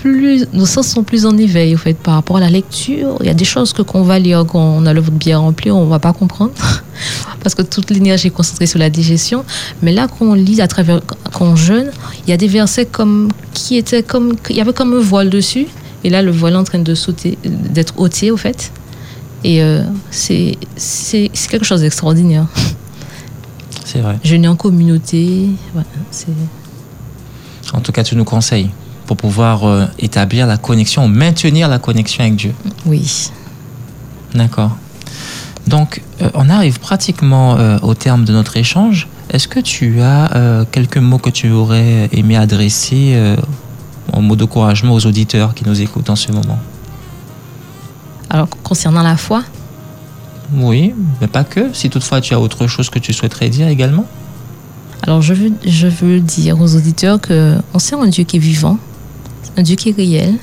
plus, 0.00 0.46
nos 0.52 0.66
sens 0.66 0.88
sont 0.88 1.02
plus 1.02 1.26
en 1.26 1.36
éveil 1.36 1.74
au 1.74 1.78
fait 1.78 1.94
par 1.94 2.14
rapport 2.14 2.38
à 2.38 2.40
la 2.40 2.48
lecture. 2.48 3.16
Il 3.20 3.26
y 3.26 3.28
a 3.28 3.34
des 3.34 3.44
choses 3.44 3.72
que 3.72 3.82
qu'on 3.82 4.02
va 4.02 4.18
lire 4.18 4.44
quand 4.46 4.58
on 4.58 4.86
a 4.86 4.92
le 4.92 5.00
ventre 5.00 5.18
bien 5.18 5.38
rempli, 5.38 5.70
on 5.70 5.86
va 5.86 5.98
pas 5.98 6.12
comprendre 6.12 6.52
parce 7.42 7.54
que 7.54 7.62
toute 7.62 7.90
l'énergie 7.90 8.28
est 8.28 8.30
concentrée 8.30 8.66
sur 8.66 8.78
la 8.78 8.88
digestion. 8.90 9.44
Mais 9.82 9.92
là, 9.92 10.08
quand 10.08 10.26
on 10.26 10.34
lit 10.34 10.60
à 10.60 10.68
travers, 10.68 11.00
quand 11.32 11.44
on 11.44 11.56
jeûne, 11.56 11.90
il 12.24 12.30
y 12.30 12.32
a 12.32 12.36
des 12.36 12.48
versets 12.48 12.86
comme 12.86 13.28
qui 13.52 13.76
étaient 13.76 14.02
comme, 14.02 14.36
il 14.48 14.56
y 14.56 14.60
avait 14.60 14.72
comme 14.72 14.94
un 14.94 15.00
voile 15.00 15.28
dessus. 15.28 15.66
Et 16.02 16.08
là, 16.08 16.22
le 16.22 16.30
voile 16.30 16.54
est 16.54 16.56
en 16.56 16.64
train 16.64 16.78
de 16.78 16.94
sauter, 16.94 17.36
d'être 17.44 17.98
ôté 17.98 18.30
au 18.30 18.38
fait. 18.38 18.72
Et 19.44 19.62
euh, 19.62 19.82
c'est 20.10 20.56
c'est 20.76 21.30
c'est 21.34 21.50
quelque 21.50 21.66
chose 21.66 21.82
d'extraordinaire. 21.82 22.46
C'est 23.84 24.00
vrai. 24.00 24.18
Jeûner 24.24 24.48
en 24.48 24.56
communauté, 24.56 25.48
voilà, 25.72 25.88
c'est 26.10 26.28
En 27.72 27.80
tout 27.80 27.92
cas, 27.92 28.02
tu 28.02 28.16
nous 28.16 28.24
conseilles 28.24 28.70
pour 29.10 29.16
pouvoir 29.16 29.64
euh, 29.64 29.86
établir 29.98 30.46
la 30.46 30.56
connexion, 30.56 31.08
maintenir 31.08 31.66
la 31.66 31.80
connexion 31.80 32.22
avec 32.22 32.36
Dieu. 32.36 32.54
Oui. 32.86 33.28
D'accord. 34.36 34.76
Donc, 35.66 36.00
euh, 36.22 36.30
on 36.34 36.48
arrive 36.48 36.78
pratiquement 36.78 37.56
euh, 37.56 37.76
au 37.82 37.94
terme 37.94 38.24
de 38.24 38.32
notre 38.32 38.56
échange. 38.56 39.08
Est-ce 39.32 39.48
que 39.48 39.58
tu 39.58 40.00
as 40.00 40.64
quelques 40.70 40.98
mots 40.98 41.18
que 41.18 41.30
tu 41.30 41.50
aurais 41.50 42.08
aimé 42.12 42.36
adresser 42.36 43.20
en 44.12 44.22
mots 44.22 44.36
d'encouragement 44.36 44.94
aux 44.94 45.04
auditeurs 45.06 45.54
qui 45.54 45.64
nous 45.66 45.80
écoutent 45.80 46.10
en 46.10 46.16
ce 46.16 46.30
moment? 46.30 46.60
Alors, 48.28 48.48
concernant 48.62 49.02
la 49.02 49.16
foi, 49.16 49.42
Oui, 50.54 50.94
mais 51.20 51.26
pas 51.26 51.42
que. 51.42 51.72
Si 51.72 51.90
toutefois 51.90 52.20
tu 52.20 52.32
as 52.32 52.38
autre 52.38 52.68
chose 52.68 52.90
que 52.90 53.00
tu 53.00 53.12
souhaiterais 53.12 53.48
dire 53.48 53.66
également? 53.66 54.06
alors 55.02 55.22
je 55.22 55.32
veux, 55.32 55.50
je 55.64 55.86
veux 55.86 56.20
dire 56.20 56.60
aux 56.60 56.76
auditeurs 56.76 57.20
que 57.20 57.56
on 57.72 57.78
sert 57.78 57.98
un 58.00 58.08
Dieu 58.08 58.24
qui 58.24 58.36
est 58.36 58.40
vivant, 58.40 58.78
un 59.56 59.62
Dieu 59.62 59.76
qui 59.76 59.90
est 59.90 59.96
réel, 59.96 60.38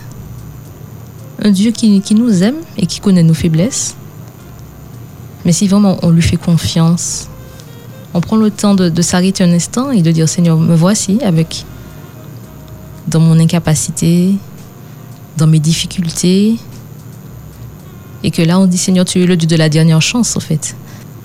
un 1.42 1.52
Dieu 1.52 1.72
qui, 1.72 2.02
nous 2.12 2.44
aime 2.44 2.58
et 2.78 2.86
qui 2.86 3.00
connaît 3.00 3.24
nos 3.24 3.34
faiblesses. 3.34 3.96
Mais 5.46 5.52
si 5.52 5.68
vraiment 5.68 5.98
on 6.02 6.10
lui 6.10 6.22
fait 6.22 6.38
confiance, 6.38 7.28
on 8.14 8.22
prend 8.22 8.38
le 8.38 8.52
temps 8.52 8.76
de, 8.76 8.90
de 8.90 9.02
s'arrêter 9.02 9.44
un 9.44 9.54
instant 9.54 9.92
et 9.92 10.02
de 10.02 10.12
dire 10.12 10.28
Seigneur, 10.28 10.58
me 10.58 10.76
voici 10.76 11.20
avec 11.24 11.66
dans 13.08 13.20
mon 13.20 13.40
incapacité, 13.40 14.36
dans 15.38 15.48
mes 15.48 15.60
difficultés. 15.60 16.58
Et 18.24 18.32
que 18.32 18.42
là, 18.42 18.60
on 18.60 18.66
dit 18.66 18.78
Seigneur, 18.78 19.06
tu 19.06 19.22
es 19.22 19.26
le 19.26 19.38
Dieu 19.38 19.48
de 19.48 19.56
la 19.56 19.70
dernière 19.70 20.02
chance, 20.02 20.36
en 20.36 20.40
fait. 20.40 20.76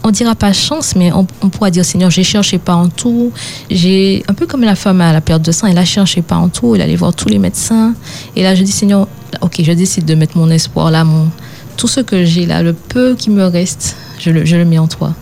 On 0.04 0.10
dira 0.10 0.34
pas 0.34 0.52
chance, 0.52 0.96
mais 0.96 1.12
on, 1.12 1.24
pourra 1.24 1.70
dire 1.70 1.84
Seigneur, 1.84 2.10
j'ai 2.10 2.24
cherché 2.24 2.58
partout. 2.58 3.32
J'ai 3.70 4.24
un 4.28 4.34
peu 4.34 4.46
comme 4.46 4.62
la 4.62 4.74
femme 4.74 5.00
à 5.00 5.12
la 5.12 5.20
perte 5.20 5.42
de 5.42 5.52
sang, 5.52 5.68
elle 5.68 5.78
a 5.78 5.84
cherché 5.84 6.22
partout, 6.22 6.74
elle 6.74 6.82
allait 6.82 6.96
voir 6.96 7.14
tous 7.14 7.28
les 7.28 7.38
médecins. 7.38 7.94
Et 8.34 8.42
là, 8.42 8.54
je 8.54 8.64
dis 8.64 8.72
Seigneur, 8.72 9.06
ok, 9.40 9.60
je 9.62 9.72
décide 9.72 10.04
de 10.04 10.14
mettre 10.14 10.36
mon 10.36 10.50
espoir 10.50 10.90
là, 10.90 11.04
mon 11.04 11.28
tout 11.76 11.88
ce 11.88 12.00
que 12.00 12.24
j'ai 12.24 12.46
là, 12.46 12.62
le 12.62 12.72
peu 12.72 13.14
qui 13.14 13.30
me 13.30 13.44
reste, 13.44 13.96
je 14.18 14.30
le, 14.30 14.42
le 14.42 14.64
mets 14.64 14.78
en 14.78 14.88
toi. 14.88 15.14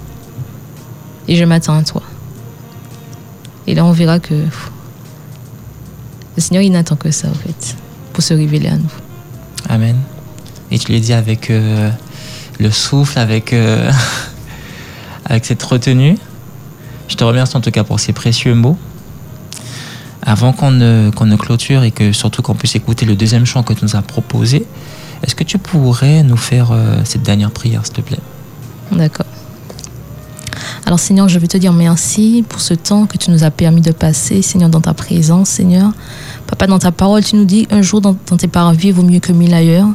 Et 1.28 1.36
je 1.36 1.44
m'attends 1.44 1.76
à 1.76 1.82
toi. 1.82 2.02
Et 3.66 3.74
là, 3.74 3.84
on 3.84 3.92
verra 3.92 4.18
que 4.18 4.34
le 4.34 6.42
Seigneur, 6.42 6.62
il 6.62 6.72
n'attend 6.72 6.96
que 6.96 7.10
ça, 7.10 7.28
en 7.28 7.34
fait, 7.34 7.76
pour 8.12 8.22
se 8.22 8.34
révéler 8.34 8.68
à 8.68 8.76
nous. 8.76 8.90
Amen. 9.68 9.96
Et 10.70 10.78
tu 10.78 10.92
l'as 10.92 11.00
dit 11.00 11.12
avec 11.12 11.50
euh, 11.50 11.90
le 12.58 12.70
souffle, 12.70 13.18
avec, 13.18 13.52
euh, 13.52 13.90
avec 15.30 15.46
cette 15.46 15.62
retenue. 15.62 16.18
Je 17.08 17.14
te 17.14 17.24
remercie 17.24 17.56
en 17.56 17.60
tout 17.60 17.70
cas 17.70 17.84
pour 17.84 17.98
ces 18.00 18.12
précieux 18.12 18.54
mots. 18.54 18.76
Avant 20.22 20.52
qu'on 20.52 20.70
ne, 20.70 21.10
qu'on 21.14 21.24
ne 21.24 21.36
clôture 21.36 21.82
et 21.82 21.92
que 21.92 22.12
surtout 22.12 22.42
qu'on 22.42 22.54
puisse 22.54 22.74
écouter 22.74 23.06
le 23.06 23.16
deuxième 23.16 23.46
chant 23.46 23.62
que 23.62 23.72
tu 23.72 23.84
nous 23.84 23.96
as 23.96 24.02
proposé, 24.02 24.66
est-ce 25.22 25.34
que 25.34 25.44
tu 25.44 25.56
pourrais 25.56 26.22
nous 26.22 26.36
faire 26.36 26.72
euh, 26.72 27.00
cette 27.04 27.22
dernière 27.22 27.52
prière, 27.52 27.86
s'il 27.86 27.94
te 27.94 28.00
plaît? 28.02 28.18
D'accord. 28.92 29.26
Alors 30.84 30.98
Seigneur, 30.98 31.28
je 31.28 31.38
veux 31.38 31.46
te 31.46 31.56
dire 31.56 31.72
merci 31.72 32.44
pour 32.48 32.60
ce 32.60 32.74
temps 32.74 33.06
que 33.06 33.16
tu 33.16 33.30
nous 33.30 33.44
as 33.44 33.50
permis 33.50 33.80
de 33.80 33.92
passer, 33.92 34.42
Seigneur, 34.42 34.68
dans 34.68 34.80
ta 34.80 34.94
présence, 34.94 35.48
Seigneur. 35.48 35.92
Papa, 36.48 36.66
dans 36.66 36.80
ta 36.80 36.90
parole, 36.90 37.22
tu 37.22 37.36
nous 37.36 37.44
dis 37.44 37.68
un 37.70 37.80
jour 37.80 38.00
dans, 38.00 38.16
dans 38.26 38.36
tes 38.36 38.48
parvis 38.48 38.90
vaut 38.90 39.04
mieux 39.04 39.20
que 39.20 39.32
mille 39.32 39.54
ailleurs. 39.54 39.88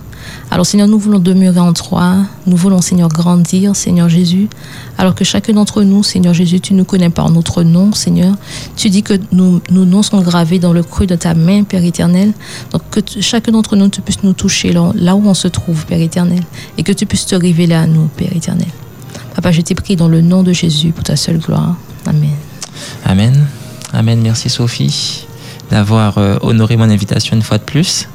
Alors 0.52 0.66
Seigneur, 0.66 0.88
nous 0.88 1.00
voulons 1.00 1.20
demeurer 1.20 1.60
en 1.60 1.74
toi. 1.74 2.18
Nous 2.48 2.56
voulons, 2.56 2.82
Seigneur, 2.82 3.10
grandir, 3.10 3.76
Seigneur 3.76 4.10
Jésus. 4.10 4.48
Alors 4.98 5.16
que 5.16 5.24
chacun 5.24 5.54
d'entre 5.54 5.84
nous, 5.84 6.04
Seigneur 6.04 6.34
Jésus, 6.34 6.60
tu 6.60 6.74
nous 6.74 6.86
connais 6.86 7.10
par 7.10 7.30
notre 7.30 7.64
nom, 7.64 7.92
Seigneur. 7.94 8.36
Tu 8.76 8.90
dis 8.90 9.04
que 9.04 9.14
nos 9.32 9.62
noms 9.70 10.04
sont 10.04 10.22
gravés 10.22 10.60
dans 10.60 10.74
le 10.74 10.84
creux 10.84 11.08
de 11.08 11.16
ta 11.16 11.34
main, 11.34 11.64
Père 11.64 11.84
éternel. 11.84 12.34
Donc 12.72 12.82
que 12.92 13.00
chacun 13.22 13.52
d'entre 13.52 13.76
nous, 13.76 13.90
tu 13.90 14.02
puisses 14.02 14.24
nous 14.24 14.34
toucher 14.34 14.72
là, 14.72 14.92
là 14.96 15.16
où 15.16 15.24
on 15.26 15.34
se 15.34 15.48
trouve, 15.48 15.86
Père 15.86 16.02
éternel. 16.02 16.42
Et 16.78 16.84
que 16.84 16.92
tu 16.92 17.06
puisses 17.06 17.26
te 17.26 17.36
révéler 17.36 17.76
à 17.76 17.88
nous, 17.88 18.08
Père 18.16 18.36
éternel. 18.36 18.68
Papa, 19.36 19.52
je 19.52 19.62
t'ai 19.62 19.76
pris 19.76 19.96
dans 19.96 20.08
le 20.08 20.22
nom 20.22 20.44
de 20.44 20.54
Jésus 20.54 20.92
pour 20.92 21.04
ta 21.04 21.16
seule 21.16 21.40
gloire. 21.40 21.76
Amen. 22.06 22.30
Amen. 23.04 23.48
Amen. 23.94 24.22
Merci 24.22 24.50
Sophie 24.50 25.26
d'avoir 25.70 26.18
euh, 26.18 26.38
honoré 26.42 26.78
mon 26.78 26.90
invitation 26.90 27.36
une 27.36 27.42
fois 27.42 27.58
de 27.58 27.64
plus. 27.64 28.08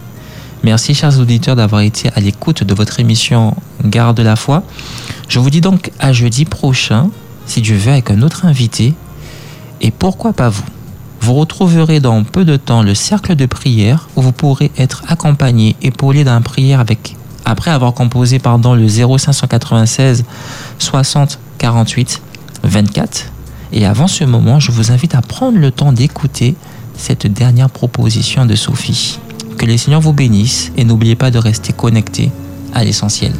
Merci 0.62 0.94
chers 0.94 1.18
auditeurs 1.18 1.56
d'avoir 1.56 1.80
été 1.80 2.10
à 2.14 2.20
l'écoute 2.20 2.64
de 2.64 2.74
votre 2.74 3.00
émission 3.00 3.56
Garde 3.82 4.20
la 4.20 4.36
foi. 4.36 4.62
Je 5.26 5.38
vous 5.38 5.48
dis 5.48 5.62
donc 5.62 5.90
à 5.98 6.12
jeudi 6.12 6.44
prochain, 6.44 7.08
si 7.46 7.62
Dieu 7.62 7.76
veut, 7.76 7.92
avec 7.92 8.10
un 8.10 8.20
autre 8.20 8.44
invité. 8.44 8.92
Et 9.80 9.90
pourquoi 9.90 10.34
pas 10.34 10.50
vous? 10.50 10.64
Vous 11.22 11.32
retrouverez 11.32 12.00
dans 12.00 12.24
peu 12.24 12.44
de 12.44 12.56
temps 12.56 12.82
le 12.82 12.94
cercle 12.94 13.36
de 13.36 13.46
prière 13.46 14.10
où 14.16 14.22
vous 14.22 14.32
pourrez 14.32 14.70
être 14.76 15.02
accompagné, 15.08 15.76
épaulé 15.80 16.24
d'un 16.24 16.42
prière 16.42 16.80
avec, 16.80 17.16
après 17.46 17.70
avoir 17.70 17.94
composé 17.94 18.38
pardon, 18.38 18.74
le 18.74 18.86
0596 18.86 20.24
60 20.78 21.38
48 21.56 22.20
24. 22.64 23.32
Et 23.72 23.86
avant 23.86 24.08
ce 24.08 24.24
moment, 24.24 24.60
je 24.60 24.72
vous 24.72 24.92
invite 24.92 25.14
à 25.14 25.22
prendre 25.22 25.56
le 25.56 25.70
temps 25.70 25.92
d'écouter 25.92 26.54
cette 26.98 27.26
dernière 27.26 27.70
proposition 27.70 28.44
de 28.44 28.56
Sophie. 28.56 29.18
Que 29.60 29.66
les 29.66 29.76
Seigneurs 29.76 30.00
vous 30.00 30.14
bénissent 30.14 30.72
et 30.78 30.84
n'oubliez 30.84 31.16
pas 31.16 31.30
de 31.30 31.36
rester 31.36 31.74
connecté 31.74 32.30
à 32.72 32.82
l'essentiel. 32.82 33.34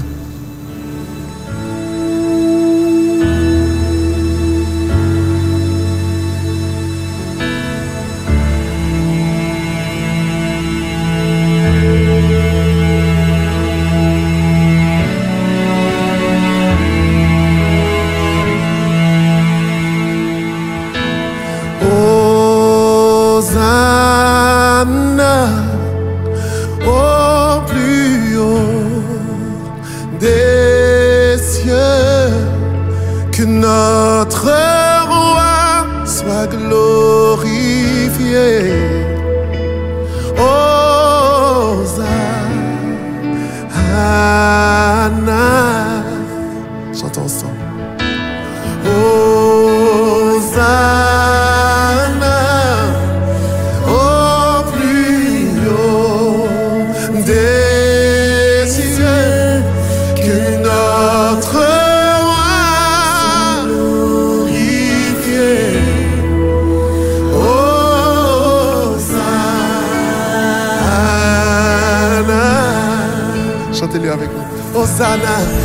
Nous. 74.99 75.60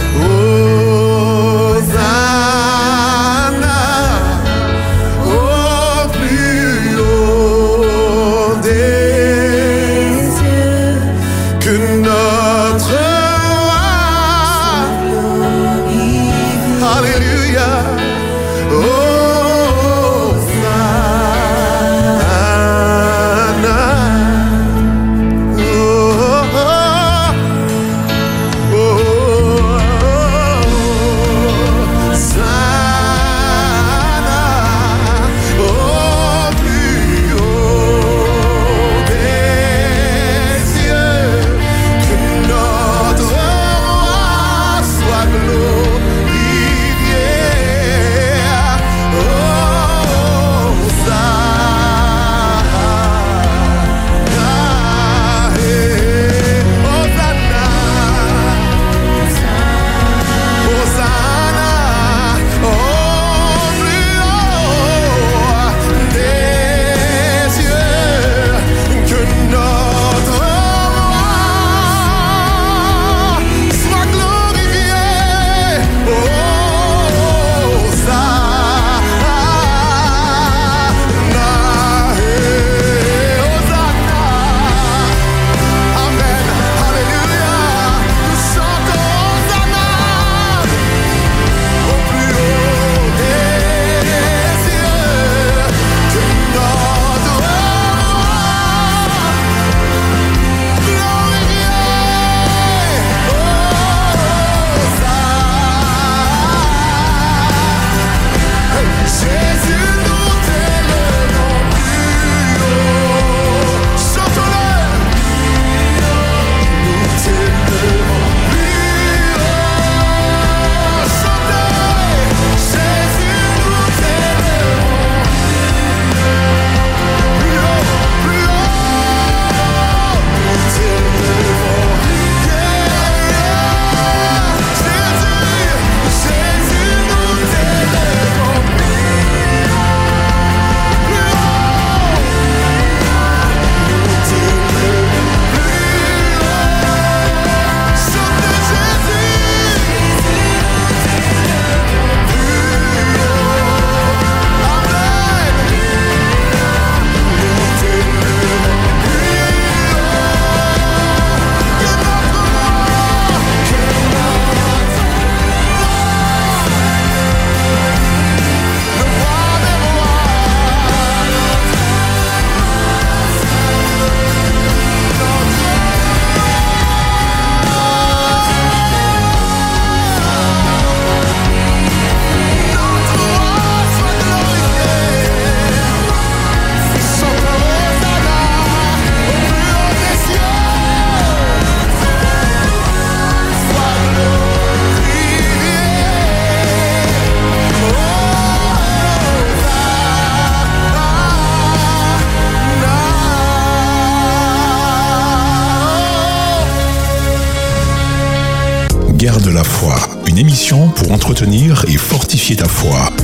Et 211.87 211.97
fortifier 211.97 212.55
ta 212.55 212.67
foi. 212.67 213.14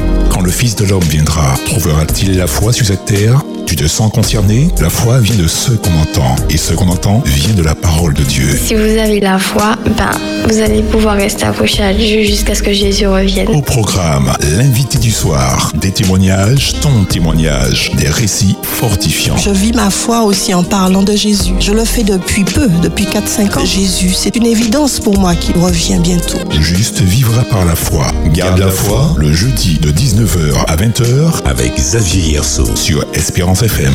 Fils 0.61 0.75
de 0.75 0.85
l'homme 0.85 1.03
viendra, 1.05 1.55
trouvera-t-il 1.65 2.37
la 2.37 2.45
foi 2.45 2.71
sur 2.71 2.85
cette 2.85 3.05
terre? 3.05 3.41
Tu 3.65 3.75
te 3.75 3.87
sens 3.87 4.11
concerné? 4.11 4.67
La 4.79 4.91
foi 4.91 5.19
vient 5.19 5.37
de 5.37 5.47
ce 5.47 5.71
qu'on 5.71 5.93
entend, 5.99 6.35
et 6.51 6.57
ce 6.57 6.73
qu'on 6.73 6.87
entend 6.89 7.23
vient 7.25 7.55
de 7.55 7.63
la 7.63 7.73
parole 7.73 8.13
de 8.13 8.21
Dieu. 8.21 8.59
Si 8.63 8.75
vous 8.75 8.99
avez 8.99 9.19
la 9.19 9.39
foi, 9.39 9.75
ben, 9.97 10.11
vous 10.47 10.59
allez 10.59 10.83
pouvoir 10.83 11.15
rester 11.15 11.45
accroché 11.45 11.81
à 11.81 11.93
Dieu 11.93 12.21
jusqu'à 12.23 12.53
ce 12.53 12.61
que 12.61 12.73
Jésus 12.73 13.07
revienne. 13.07 13.47
Au 13.47 13.61
programme, 13.63 14.33
l'invité 14.55 14.99
du 14.99 15.09
soir, 15.09 15.71
des 15.73 15.91
témoignages, 15.91 16.73
ton 16.79 17.05
témoignage, 17.05 17.91
des 17.97 18.09
récits 18.09 18.55
fortifiants. 18.61 19.37
Je 19.37 19.49
vis 19.49 19.73
ma 19.73 19.89
foi 19.89 20.21
aussi 20.25 20.53
en 20.53 20.63
parlant 20.63 21.01
de 21.01 21.15
Jésus. 21.15 21.53
Je 21.59 21.71
le 21.71 21.85
fais 21.85 22.03
depuis 22.03 22.43
peu, 22.43 22.67
depuis 22.83 23.05
4-5 23.05 23.57
ans. 23.57 23.65
Jésus, 23.65 24.13
c'est 24.13 24.35
une 24.35 24.45
évidence 24.45 24.99
pour 24.99 25.17
moi 25.17 25.33
qu'il 25.33 25.57
revient 25.57 25.97
bientôt. 26.03 26.37
Juste 26.59 27.01
vivra 27.01 27.43
par 27.45 27.65
la 27.65 27.75
foi. 27.75 28.05
Garde 28.33 28.59
la 28.59 28.69
foi 28.69 29.15
le 29.17 29.33
jeudi 29.33 29.79
de 29.79 29.91
19h 29.91 30.50
à 30.67 30.75
20h 30.75 31.43
avec 31.45 31.75
Xavier 31.75 32.33
Hierso 32.33 32.75
sur 32.75 33.05
Espérance 33.13 33.63
FM. 33.63 33.93